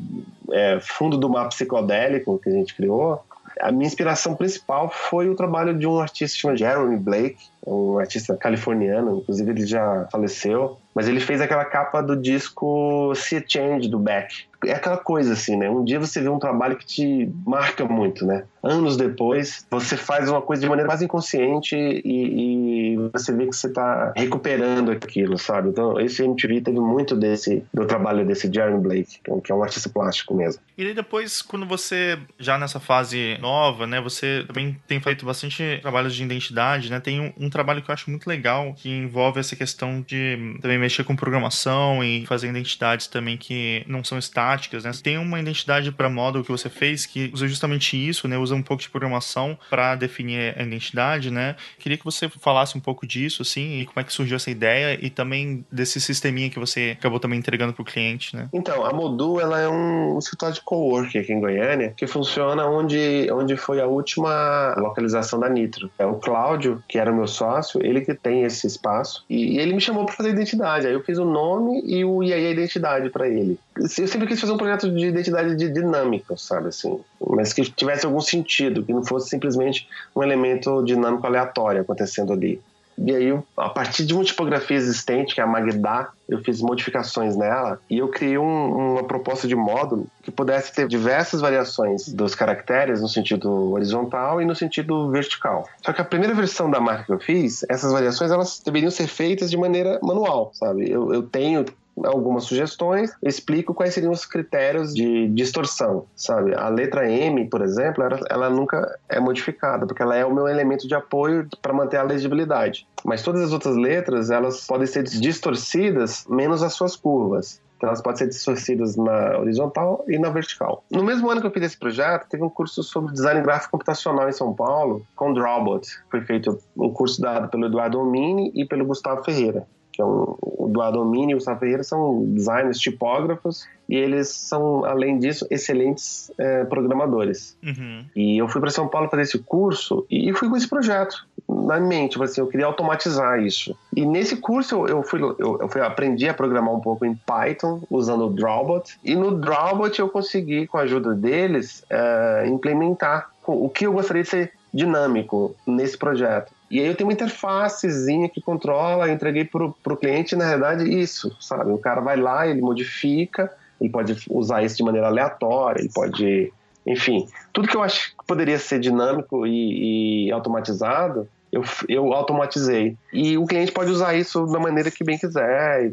[0.51, 3.23] é, fundo do mapa psicodélico que a gente criou,
[3.59, 8.37] a minha inspiração principal foi o trabalho de um artista chamado Jeremy Blake, um artista
[8.37, 13.89] californiano, inclusive ele já faleceu, mas ele fez aquela capa do disco See a Change
[13.89, 15.69] do Beck é aquela coisa assim, né?
[15.69, 18.43] Um dia você vê um trabalho que te marca muito, né?
[18.61, 23.55] Anos depois, você faz uma coisa de maneira quase inconsciente e, e você vê que
[23.55, 25.69] você está recuperando aquilo, sabe?
[25.69, 29.89] Então, esse MTV teve muito desse do trabalho desse Jeremy Blake, que é um artista
[29.89, 30.61] plástico mesmo.
[30.77, 34.01] E depois, quando você já nessa fase nova, né?
[34.01, 36.99] Você também tem feito bastante trabalhos de identidade, né?
[36.99, 40.77] Tem um, um trabalho que eu acho muito legal que envolve essa questão de também
[40.77, 44.48] mexer com programação e fazer identidades também que não são estáticas
[44.83, 44.91] né?
[45.03, 48.37] Tem uma identidade para model que você fez que usa justamente isso, né?
[48.37, 51.55] Usa um pouco de programação para definir a identidade, né?
[51.77, 54.97] Queria que você falasse um pouco disso, assim, e como é que surgiu essa ideia
[55.01, 58.49] e também desse sisteminha que você acabou também entregando para o cliente, né?
[58.53, 63.29] Então, a Modu, ela é um escritório de coworking aqui em Goiânia que funciona onde,
[63.31, 65.89] onde foi a última localização da Nitro.
[65.97, 69.73] É o Cláudio, que era o meu sócio, ele que tem esse espaço e ele
[69.73, 70.87] me chamou para fazer identidade.
[70.87, 73.59] Aí eu fiz o nome e o e aí a identidade para ele.
[73.79, 78.05] Eu sempre quis fazer um projeto de identidade de dinâmica, sabe assim, mas que tivesse
[78.05, 82.61] algum sentido, que não fosse simplesmente um elemento dinâmico aleatório acontecendo ali.
[83.01, 87.35] E aí, a partir de uma tipografia existente, que é a Magda, eu fiz modificações
[87.37, 92.35] nela e eu criei um, uma proposta de módulo que pudesse ter diversas variações dos
[92.35, 95.65] caracteres no sentido horizontal e no sentido vertical.
[95.83, 99.07] Só que a primeira versão da marca que eu fiz, essas variações elas deveriam ser
[99.07, 100.91] feitas de maneira manual, sabe?
[100.91, 101.65] Eu, eu tenho
[102.05, 106.53] algumas sugestões, explico quais seriam os critérios de distorção, sabe?
[106.55, 110.47] A letra M, por exemplo, ela, ela nunca é modificada, porque ela é o meu
[110.47, 112.87] elemento de apoio para manter a legibilidade.
[113.03, 117.61] Mas todas as outras letras, elas podem ser distorcidas, menos as suas curvas.
[117.77, 120.83] Então elas podem ser distorcidas na horizontal e na vertical.
[120.91, 124.27] No mesmo ano que eu fiz esse projeto, teve um curso sobre design gráfico computacional
[124.27, 125.87] em São Paulo, com Drawbot.
[126.11, 129.65] Foi feito um curso dado pelo Eduardo Omini e pelo Gustavo Ferreira
[129.99, 134.85] que é um, o do Adomínio e o Ferreira são designers tipógrafos e eles são,
[134.85, 137.57] além disso, excelentes é, programadores.
[137.61, 138.05] Uhum.
[138.15, 141.81] E eu fui para São Paulo fazer esse curso e fui com esse projeto na
[141.81, 143.75] mente, tipo assim, eu queria automatizar isso.
[143.93, 147.15] E nesse curso eu, eu fui, eu, eu, fui, aprendi a programar um pouco em
[147.15, 153.31] Python usando o Drawbot e no Drawbot eu consegui, com a ajuda deles, é, implementar
[153.45, 156.53] o que eu gostaria de ser dinâmico nesse projeto.
[156.69, 161.35] E aí eu tenho uma interfacezinha que controla, entreguei pro, pro cliente, na verdade, isso,
[161.39, 161.71] sabe?
[161.71, 163.51] O cara vai lá, ele modifica,
[163.81, 166.53] ele pode usar isso de maneira aleatória, ele pode...
[166.85, 172.95] Enfim, tudo que eu acho que poderia ser dinâmico e, e automatizado, eu, eu automatizei.
[173.11, 175.91] E o cliente pode usar isso da maneira que bem quiser,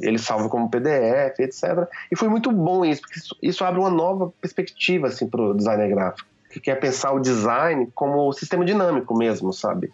[0.00, 1.88] ele salva como PDF, etc.
[2.10, 5.54] E foi muito bom isso, porque isso, isso abre uma nova perspectiva assim, para o
[5.54, 9.92] designer gráfico, que quer pensar o design como sistema dinâmico mesmo, sabe?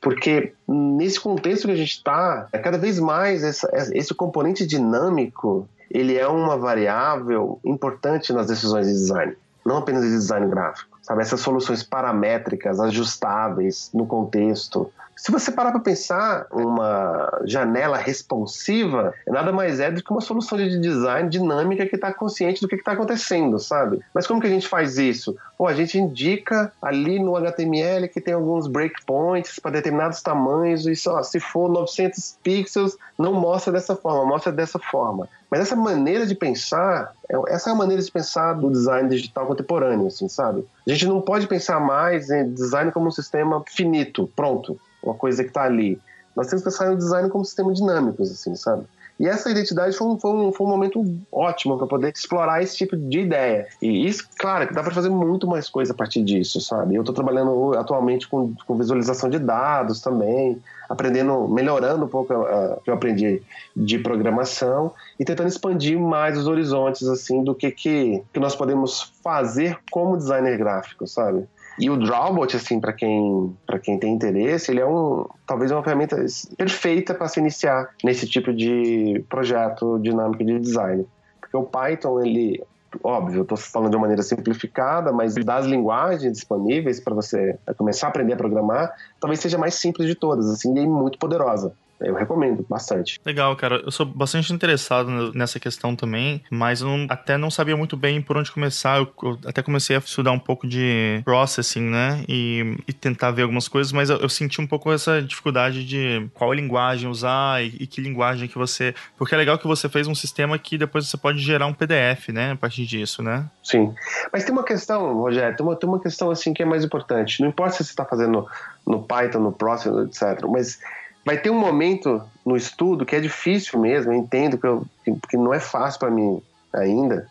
[0.00, 5.68] Porque nesse contexto que a gente está, é cada vez mais essa, esse componente dinâmico
[5.90, 10.95] ele é uma variável importante nas decisões de design, não apenas de design gráfico.
[11.06, 19.14] Sabe, essas soluções paramétricas, ajustáveis no contexto, Se você parar para pensar, uma janela responsiva
[19.26, 22.74] nada mais é do que uma solução de design dinâmica que está consciente do que
[22.74, 24.00] está acontecendo, sabe?
[24.12, 25.34] Mas como que a gente faz isso?
[25.56, 30.94] Pô, a gente indica ali no HTML que tem alguns breakpoints para determinados tamanhos e
[30.94, 35.26] só se for 900 pixels, não mostra dessa forma, mostra dessa forma.
[35.50, 39.46] Mas essa maneira de pensar, é, essa é a maneira de pensar do design digital
[39.46, 40.66] contemporâneo, assim, sabe?
[40.86, 45.42] A gente não pode pensar mais em design como um sistema finito, pronto, uma coisa
[45.42, 46.00] que está ali.
[46.34, 48.84] Nós temos que pensar no design como um sistema dinâmico, assim, sabe?
[49.18, 52.76] E essa identidade foi um, foi um, foi um momento ótimo para poder explorar esse
[52.76, 53.66] tipo de ideia.
[53.80, 56.94] E isso, claro, dá para fazer muito mais coisa a partir disso, sabe?
[56.94, 62.80] Eu estou trabalhando atualmente com, com visualização de dados também, aprendendo, melhorando um pouco o
[62.82, 63.42] que eu aprendi
[63.74, 69.12] de programação e tentando expandir mais os horizontes, assim, do que, que, que nós podemos
[69.24, 71.46] fazer como designer gráfico, sabe?
[71.78, 76.16] E o Drawbot, assim, para quem, quem tem interesse, ele é um, talvez uma ferramenta
[76.56, 81.06] perfeita para se iniciar nesse tipo de projeto dinâmico de design.
[81.40, 82.62] Porque o Python, ele,
[83.02, 88.06] óbvio, eu estou falando de uma maneira simplificada, mas das linguagens disponíveis para você começar
[88.06, 91.74] a aprender a programar, talvez seja mais simples de todas, assim, e muito poderosa.
[92.00, 93.18] Eu recomendo bastante.
[93.24, 93.76] Legal, cara.
[93.84, 98.20] Eu sou bastante interessado nessa questão também, mas eu não, até não sabia muito bem
[98.20, 98.98] por onde começar.
[98.98, 102.24] Eu, eu, até comecei a estudar um pouco de processing, né?
[102.28, 106.28] E, e tentar ver algumas coisas, mas eu, eu, senti um pouco essa dificuldade de
[106.34, 108.94] qual linguagem usar e, e, que linguagem que você.
[109.16, 112.28] Porque é legal que você fez um sistema que depois você pode gerar um PDF,
[112.28, 112.52] né?
[112.52, 113.46] A partir disso, né?
[113.62, 113.94] Sim.
[114.32, 117.40] Mas tem uma questão, Rogério, tem uma, tem uma questão assim que é mais importante.
[117.40, 118.46] Não importa se você está fazendo
[118.86, 120.44] no Python, no Processing, etc.
[120.48, 120.78] Mas
[121.26, 124.86] vai ter um momento no estudo que é difícil mesmo, eu entendo que, eu,
[125.28, 126.40] que não é fácil para mim
[126.72, 127.26] ainda.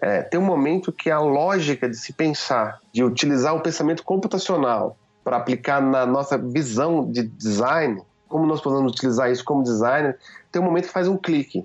[0.00, 4.96] É, tem um momento que a lógica de se pensar, de utilizar o pensamento computacional
[5.22, 10.18] para aplicar na nossa visão de design, como nós podemos utilizar isso como designer,
[10.50, 11.62] tem um momento que faz um clique,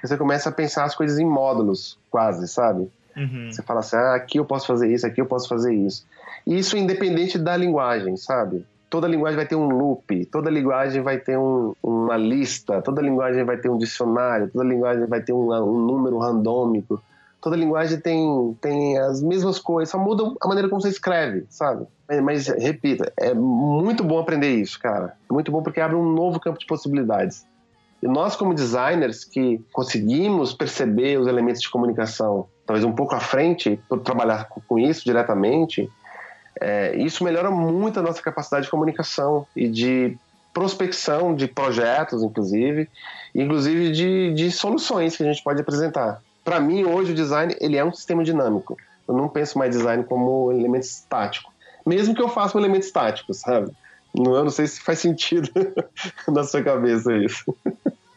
[0.00, 2.90] que você começa a pensar as coisas em módulos, quase, sabe?
[3.14, 3.52] Uhum.
[3.52, 6.06] Você fala assim, ah, aqui eu posso fazer isso, aqui eu posso fazer isso.
[6.46, 8.64] E isso independente da linguagem, sabe?
[8.94, 13.42] Toda linguagem vai ter um loop, toda linguagem vai ter um, uma lista, toda linguagem
[13.42, 17.02] vai ter um dicionário, toda linguagem vai ter um, um número randômico,
[17.42, 21.88] toda linguagem tem, tem as mesmas coisas, só muda a maneira como você escreve, sabe?
[22.22, 25.16] Mas, repita, é muito bom aprender isso, cara.
[25.28, 27.44] É muito bom porque abre um novo campo de possibilidades.
[28.00, 33.20] E nós, como designers, que conseguimos perceber os elementos de comunicação, talvez um pouco à
[33.20, 35.90] frente, por trabalhar com isso diretamente,
[36.60, 40.16] é, isso melhora muito a nossa capacidade de comunicação e de
[40.52, 42.88] prospecção de projetos, inclusive,
[43.34, 46.22] inclusive de, de soluções que a gente pode apresentar.
[46.44, 48.78] Para mim, hoje, o design ele é um sistema dinâmico.
[49.08, 51.52] Eu não penso mais design como elemento estático.
[51.84, 53.70] Mesmo que eu faça um elemento estático, sabe?
[54.14, 55.50] Eu não sei se faz sentido
[56.28, 57.54] na sua cabeça isso.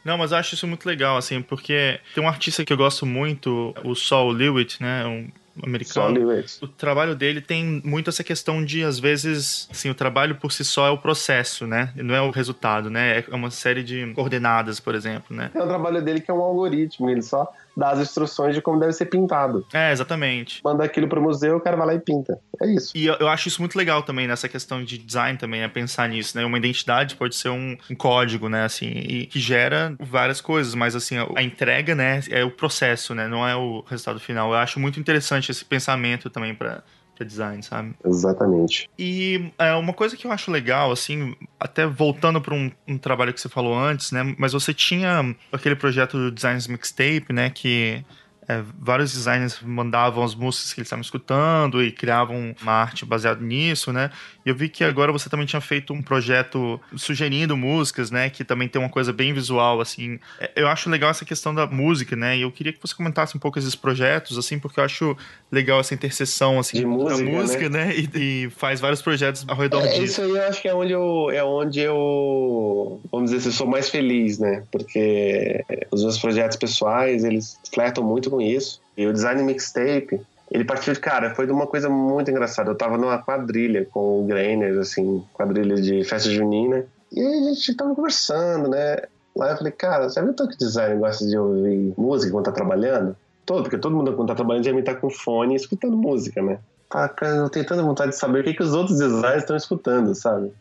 [0.06, 3.06] Não, mas eu acho isso muito legal, assim, porque tem um artista que eu gosto
[3.06, 5.06] muito, o Saul Lewitt, né?
[5.06, 5.28] Um
[5.64, 6.20] americano.
[6.62, 10.64] O trabalho dele tem muito essa questão de, às vezes, assim, o trabalho por si
[10.64, 11.91] só é o processo, né?
[11.95, 13.24] Não é o resultado, né?
[13.30, 15.51] É uma série de coordenadas, por exemplo, né?
[15.53, 18.80] É o trabalho dele que é um algoritmo, ele só dá as instruções de como
[18.80, 19.64] deve ser pintado.
[19.72, 20.62] É, exatamente.
[20.64, 22.40] Manda aquilo pro museu, o cara vai lá e pinta.
[22.60, 22.92] É isso.
[22.98, 26.10] E eu, eu acho isso muito legal também, nessa questão de design também, é pensar
[26.10, 26.44] nisso, né?
[26.44, 28.66] Uma identidade pode ser um, um código, né?
[28.66, 32.22] Assim, e que gera várias coisas, mas assim, a, a entrega, né?
[32.32, 33.28] É o processo, né?
[33.28, 34.52] Não é o resultado final.
[34.52, 36.82] Eu acho muito interessante esse pensamento também para
[37.18, 37.95] para design, sabe?
[38.05, 38.89] Exatamente.
[38.97, 43.34] E é, uma coisa que eu acho legal, assim, até voltando para um, um, trabalho
[43.34, 44.36] que você falou antes, né?
[44.38, 47.49] Mas você tinha aquele projeto do Designs Mixtape, né?
[47.49, 48.05] Que
[48.47, 53.41] é, vários designers mandavam as músicas que eles estavam escutando e criavam uma arte baseada
[53.41, 54.09] nisso, né?
[54.48, 58.30] E eu vi que agora você também tinha feito um projeto sugerindo músicas, né?
[58.30, 60.22] Que também tem uma coisa bem visual, assim.
[60.39, 62.38] É, eu acho legal essa questão da música, né?
[62.38, 65.18] E eu queria que você comentasse um pouco esses projetos, assim, porque eu acho
[65.52, 67.88] legal essa interseção, assim, de música, da música, né?
[67.88, 67.95] né?
[67.98, 70.04] E, e, faz vários projetos ao redor é, disso.
[70.04, 73.68] Isso aí eu acho que é onde eu, é onde eu, vamos dizer assim, sou
[73.68, 74.64] mais feliz, né?
[74.72, 78.80] Porque os meus projetos pessoais, eles flertam muito com isso.
[78.95, 82.72] E o design mixtape, ele partiu de, cara, foi de uma coisa muito engraçada.
[82.72, 86.86] Eu tava numa quadrilha com o Grainer, assim, quadrilha de festa junina.
[87.12, 88.98] E a gente tava conversando, né?
[89.36, 92.52] Lá eu falei, cara, você viu tanto que design gosta de ouvir música quando tá
[92.52, 93.15] trabalhando?
[93.45, 96.60] Todo, porque todo mundo quando tá trabalhando já me tá com fone escutando música, né?
[96.90, 99.56] Ah, cara, eu tenho tanta vontade de saber o que, que os outros designers estão
[99.56, 100.52] escutando, sabe?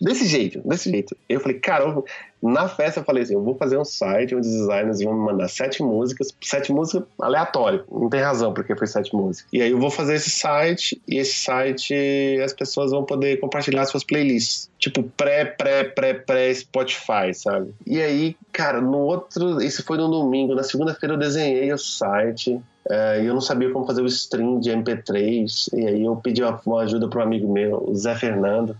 [0.00, 1.16] Desse jeito, desse jeito.
[1.28, 2.04] Eu falei, cara, eu,
[2.42, 5.24] na festa eu falei assim, eu vou fazer um site onde os designers vão me
[5.24, 9.48] mandar sete músicas, sete músicas aleatório, não tem razão porque foi sete músicas.
[9.52, 11.94] E aí eu vou fazer esse site e esse site
[12.44, 17.74] as pessoas vão poder compartilhar suas playlists, tipo pré, pré, pré, pré Spotify, sabe?
[17.86, 22.60] E aí, cara, no outro, isso foi no domingo, na segunda-feira eu desenhei o site,
[22.88, 26.60] é, eu não sabia como fazer o stream de MP3, e aí eu pedi uma,
[26.64, 28.76] uma ajuda para um amigo meu, o Zé Fernando,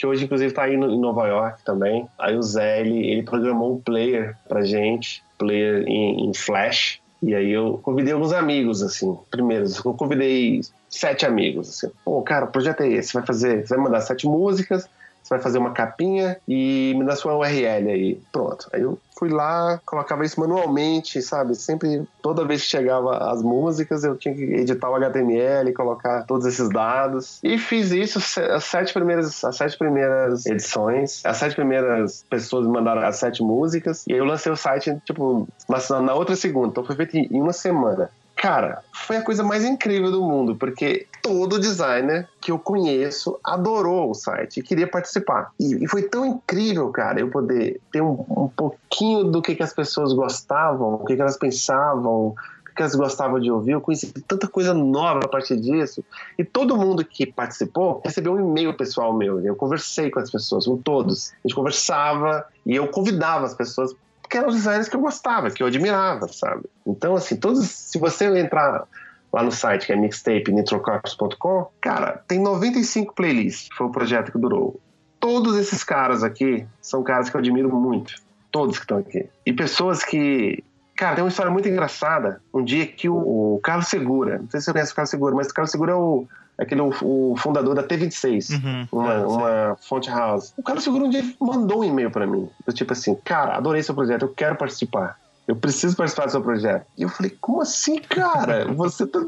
[0.00, 2.08] que hoje inclusive está aí em Nova York também.
[2.18, 7.34] Aí o Zé, ele, ele programou um player pra gente, player em, em Flash, e
[7.34, 12.48] aí eu convidei alguns amigos, assim, primeiro, eu convidei sete amigos, assim, pô, cara, o
[12.48, 14.88] projeto é esse, vai fazer, você vai mandar sete músicas,
[15.30, 18.20] você vai fazer uma capinha e me dá sua URL aí.
[18.32, 18.68] Pronto.
[18.72, 21.54] Aí eu fui lá, colocava isso manualmente, sabe?
[21.54, 26.46] Sempre, toda vez que chegava as músicas, eu tinha que editar o HTML, colocar todos
[26.46, 27.38] esses dados.
[27.44, 31.24] E fiz isso as sete primeiras, as sete primeiras edições.
[31.24, 34.04] As sete primeiras pessoas me mandaram as sete músicas.
[34.08, 36.68] E aí eu lancei o site, tipo, na, na outra segunda.
[36.68, 38.10] Então foi feito em uma semana.
[38.40, 44.10] Cara, foi a coisa mais incrível do mundo, porque todo designer que eu conheço adorou
[44.10, 45.52] o site e queria participar.
[45.60, 49.62] E, e foi tão incrível, cara, eu poder ter um, um pouquinho do que, que
[49.62, 52.34] as pessoas gostavam, o que, que elas pensavam, o
[52.74, 53.72] que elas gostavam de ouvir.
[53.72, 56.02] Eu conheci tanta coisa nova a partir disso.
[56.38, 59.38] E todo mundo que participou recebeu um e-mail pessoal meu.
[59.44, 61.34] Eu conversei com as pessoas, com todos.
[61.44, 63.94] A gente conversava e eu convidava as pessoas
[64.30, 66.62] porque eram os designers que eu gostava, que eu admirava, sabe?
[66.86, 68.86] Então, assim, todos, se você entrar
[69.32, 74.80] lá no site que é mixtape.nitrocorpus.com, cara, tem 95 playlists, foi o projeto que durou.
[75.18, 78.14] Todos esses caras aqui são caras que eu admiro muito,
[78.52, 79.28] todos que estão aqui.
[79.44, 80.62] E pessoas que
[80.96, 82.42] Cara, tem uma história muito engraçada.
[82.52, 85.34] Um dia que o, o Carlos Segura, não sei se você conhece o Carlos Segura,
[85.34, 86.28] mas o Carlos Segura é o,
[86.60, 90.52] aquele o, o fundador da T26, uhum, uma, é, uma fonte house.
[90.56, 93.82] O Carlos Segura um dia mandou um e-mail para mim, do tipo assim, cara, adorei
[93.82, 95.18] seu projeto, eu quero participar.
[95.48, 96.86] Eu preciso participar do seu projeto.
[96.96, 98.66] E eu falei, como assim, cara?
[98.72, 99.18] Você tá.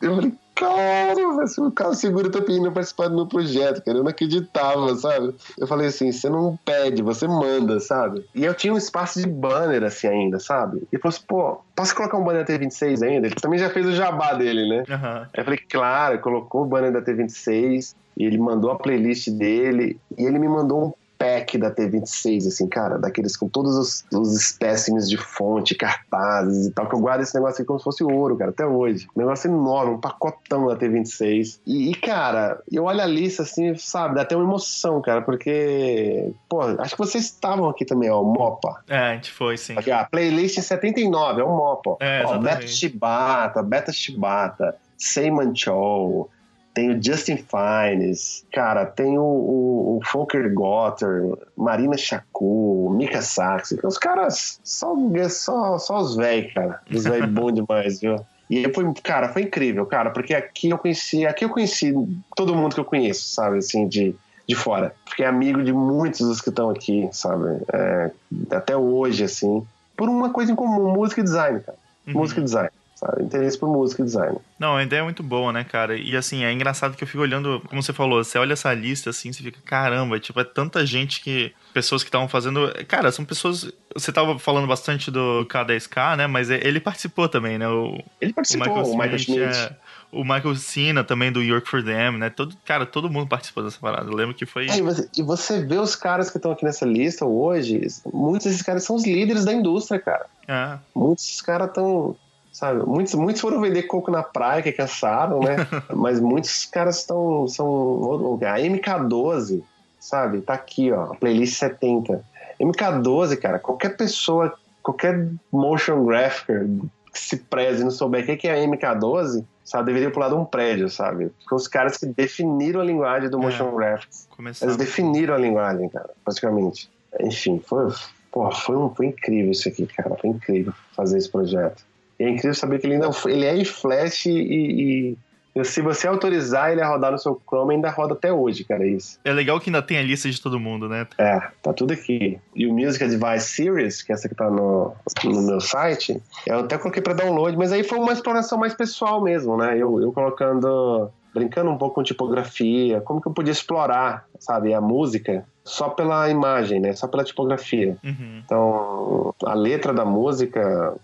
[0.00, 1.14] Eu falei, cara,
[1.58, 3.98] o Carlos Segura tá pedindo participar do meu projeto, cara.
[3.98, 5.34] Eu não acreditava, sabe?
[5.58, 8.24] Eu falei assim, você não pede, você manda, sabe?
[8.34, 10.82] E eu tinha um espaço de banner assim ainda, sabe?
[10.92, 13.26] E falou assim, pô, posso colocar um banner da T26 ainda?
[13.26, 14.84] Ele também já fez o jabá dele, né?
[14.88, 15.22] Uhum.
[15.22, 19.98] Aí eu falei, claro, colocou o banner da T26 e ele mandou a playlist dele
[20.16, 20.92] e ele me mandou um
[21.22, 26.70] pack da T26, assim, cara, daqueles com todos os, os espécimes de fonte, cartazes e
[26.72, 29.06] tal, que eu guardo esse negócio aqui como se fosse ouro, cara, até hoje.
[29.16, 31.60] Um negócio enorme, um pacotão da T26.
[31.64, 36.32] E, e, cara, eu olho a lista assim, sabe, dá até uma emoção, cara, porque,
[36.48, 38.82] pô, acho que vocês estavam aqui também, ó, o Mopa.
[38.88, 39.76] É, a gente foi, sim.
[39.76, 41.96] Aqui, ó, playlist 79, é o Mopa.
[42.00, 46.28] É, ó, Beta Shibata, Beta Shibata, Seyman Chou,
[46.74, 53.76] tem o Justin Fines, cara, tem o, o, o Volker Gotter, Marina Chacu, Mika Sax,
[53.82, 54.94] os caras, só,
[55.28, 58.16] só, só os velhos, cara, os velhos bons demais, viu?
[58.48, 61.94] E foi, cara, foi incrível, cara, porque aqui eu conheci, aqui eu conheci
[62.34, 64.14] todo mundo que eu conheço, sabe, assim, de,
[64.48, 64.94] de fora.
[65.08, 68.10] Fiquei amigo de muitos dos que estão aqui, sabe, é,
[68.50, 69.66] até hoje, assim,
[69.96, 72.14] por uma coisa em comum, música e design, cara, uhum.
[72.14, 72.70] música e design
[73.02, 73.24] sabe?
[73.24, 74.38] Interesse por música e design.
[74.58, 75.96] Não, a ideia é muito boa, né, cara?
[75.96, 79.10] E assim, é engraçado que eu fico olhando, como você falou, você olha essa lista
[79.10, 81.52] assim, você fica, caramba, tipo, é tanta gente que.
[81.74, 82.72] Pessoas que estavam fazendo.
[82.86, 83.72] Cara, são pessoas.
[83.94, 86.26] Você tava falando bastante do K10K, né?
[86.26, 87.66] Mas ele participou também, né?
[87.68, 89.58] O, ele participou, o Michael, o Michael Schmidt.
[89.58, 89.76] É,
[90.12, 92.28] o Michael Cena também do York for Them, né?
[92.28, 94.10] Todo, cara, todo mundo participou dessa parada.
[94.10, 94.68] Eu lembro que foi.
[94.68, 97.80] É, e, você, e você vê os caras que estão aqui nessa lista hoje,
[98.12, 100.26] muitos desses caras são os líderes da indústria, cara.
[100.46, 100.78] É.
[100.94, 102.14] Muitos desses caras estão
[102.52, 102.84] sabe?
[102.86, 105.56] Muitos, muitos foram vender coco na praia, que cansaram, né?
[105.92, 107.48] Mas muitos caras estão.
[107.48, 108.38] São.
[108.42, 109.62] A MK12,
[109.98, 110.42] sabe?
[110.42, 112.24] Tá aqui, ó, a playlist 70.
[112.60, 116.68] MK12, cara, qualquer pessoa, qualquer motion graphicer
[117.12, 120.46] que se preze e não souber o que é MK12, sabe, deveria pular de um
[120.46, 121.28] prédio, sabe?
[121.40, 124.28] Porque os caras que definiram a linguagem do motion é, graphics.
[124.62, 126.90] Eles definiram a linguagem, cara, praticamente.
[127.20, 127.92] Enfim, foi,
[128.30, 130.16] pô, foi, um, foi incrível isso aqui, cara.
[130.16, 131.84] Foi incrível fazer esse projeto.
[132.22, 135.16] E é incrível saber que ele ainda ele é em Flash e,
[135.56, 138.86] e, se você autorizar ele a rodar no seu Chrome, ainda roda até hoje, cara,
[138.86, 139.18] isso.
[139.24, 141.06] É legal que ainda tem a lista de todo mundo, né?
[141.18, 142.38] É, tá tudo aqui.
[142.54, 144.94] E o Music Advice Series, que é essa que tá no,
[145.24, 149.20] no meu site, eu até coloquei para download, mas aí foi uma exploração mais pessoal
[149.20, 149.76] mesmo, né?
[149.76, 154.80] Eu, eu colocando brincando um pouco com tipografia, como que eu podia explorar, sabe, a
[154.80, 157.96] música só pela imagem, né, só pela tipografia.
[158.04, 158.42] Uhum.
[158.44, 160.94] Então, a letra da música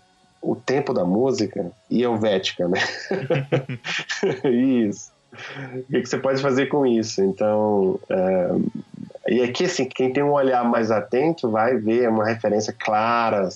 [0.41, 2.79] o tempo da música e helvética, né?
[4.49, 5.11] isso.
[5.31, 7.21] O que, você pode fazer com isso?
[7.21, 8.49] Então, é,
[9.27, 13.47] E aqui, assim, quem tem um olhar mais atento vai ver uma referência clara,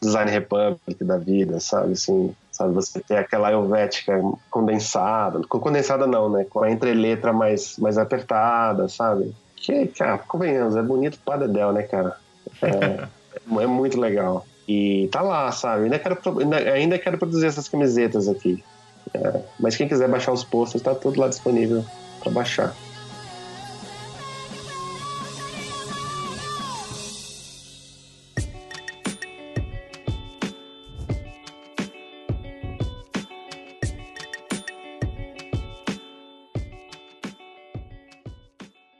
[0.00, 1.92] Design Republic da vida, sabe?
[1.92, 2.74] Assim, sabe?
[2.74, 4.20] Você ter aquela helvética
[4.50, 6.44] condensada, condensada não, né?
[6.48, 9.34] Com a entreletra mais, mais apertada, sabe?
[9.56, 12.16] Que, cara, convenhamos, é bonito para Dedel, né, cara?
[12.60, 13.06] É,
[13.62, 14.46] é muito legal.
[14.68, 15.84] E tá lá, sabe?
[15.84, 16.18] Ainda quero,
[16.72, 18.62] ainda quero produzir essas camisetas aqui.
[19.14, 21.84] É, mas quem quiser baixar os posters, tá tudo lá disponível
[22.20, 22.74] para baixar.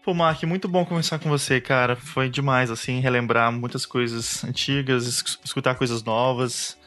[0.07, 1.97] Pô, Mark, muito bom conversar com você, cara.
[1.97, 5.05] Foi demais, assim, relembrar muitas coisas antigas,
[5.45, 6.79] escutar coisas novas.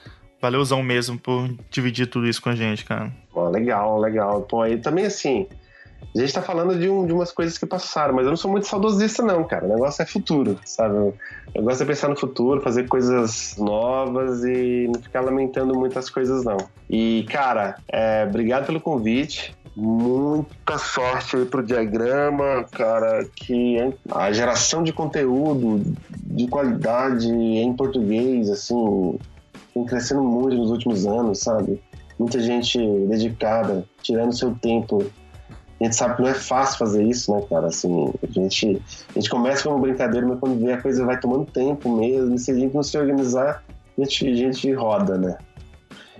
[0.42, 3.12] Valeuzão mesmo por dividir tudo isso com a gente, cara.
[3.34, 4.44] Pô, legal, legal.
[4.44, 5.46] Pô, e também assim,
[6.16, 8.50] a gente tá falando de, um, de umas coisas que passaram, mas eu não sou
[8.50, 9.66] muito saudosista, não, cara.
[9.66, 11.14] O negócio é futuro, sabe?
[11.54, 16.46] Eu gosto de pensar no futuro, fazer coisas novas e não ficar lamentando muitas coisas,
[16.46, 16.58] não.
[16.90, 23.78] E, cara, é, obrigado pelo convite muita sorte aí pro diagrama, cara, que
[24.12, 29.18] a geração de conteúdo de qualidade em português, assim,
[29.74, 31.82] tem crescendo muito nos últimos anos, sabe?
[32.20, 32.78] Muita gente
[33.08, 35.06] dedicada, tirando seu tempo.
[35.80, 37.68] A gente sabe que não é fácil fazer isso, né, cara?
[37.68, 41.46] Assim, a gente, a gente começa como brincadeira, mas quando vê a coisa vai tomando
[41.46, 43.64] tempo mesmo, e se a gente não se organizar,
[43.98, 45.38] a gente, a gente roda, né?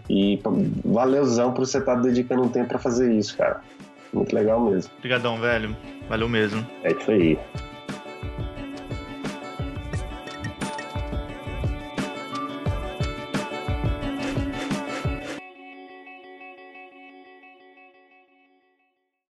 [0.10, 0.40] E
[0.84, 3.62] valeuzão por você estar tá dedicando um tempo para fazer isso, cara.
[4.12, 4.92] Muito legal mesmo.
[4.98, 5.76] Obrigadão, velho.
[6.08, 6.66] Valeu mesmo.
[6.84, 7.38] É isso aí.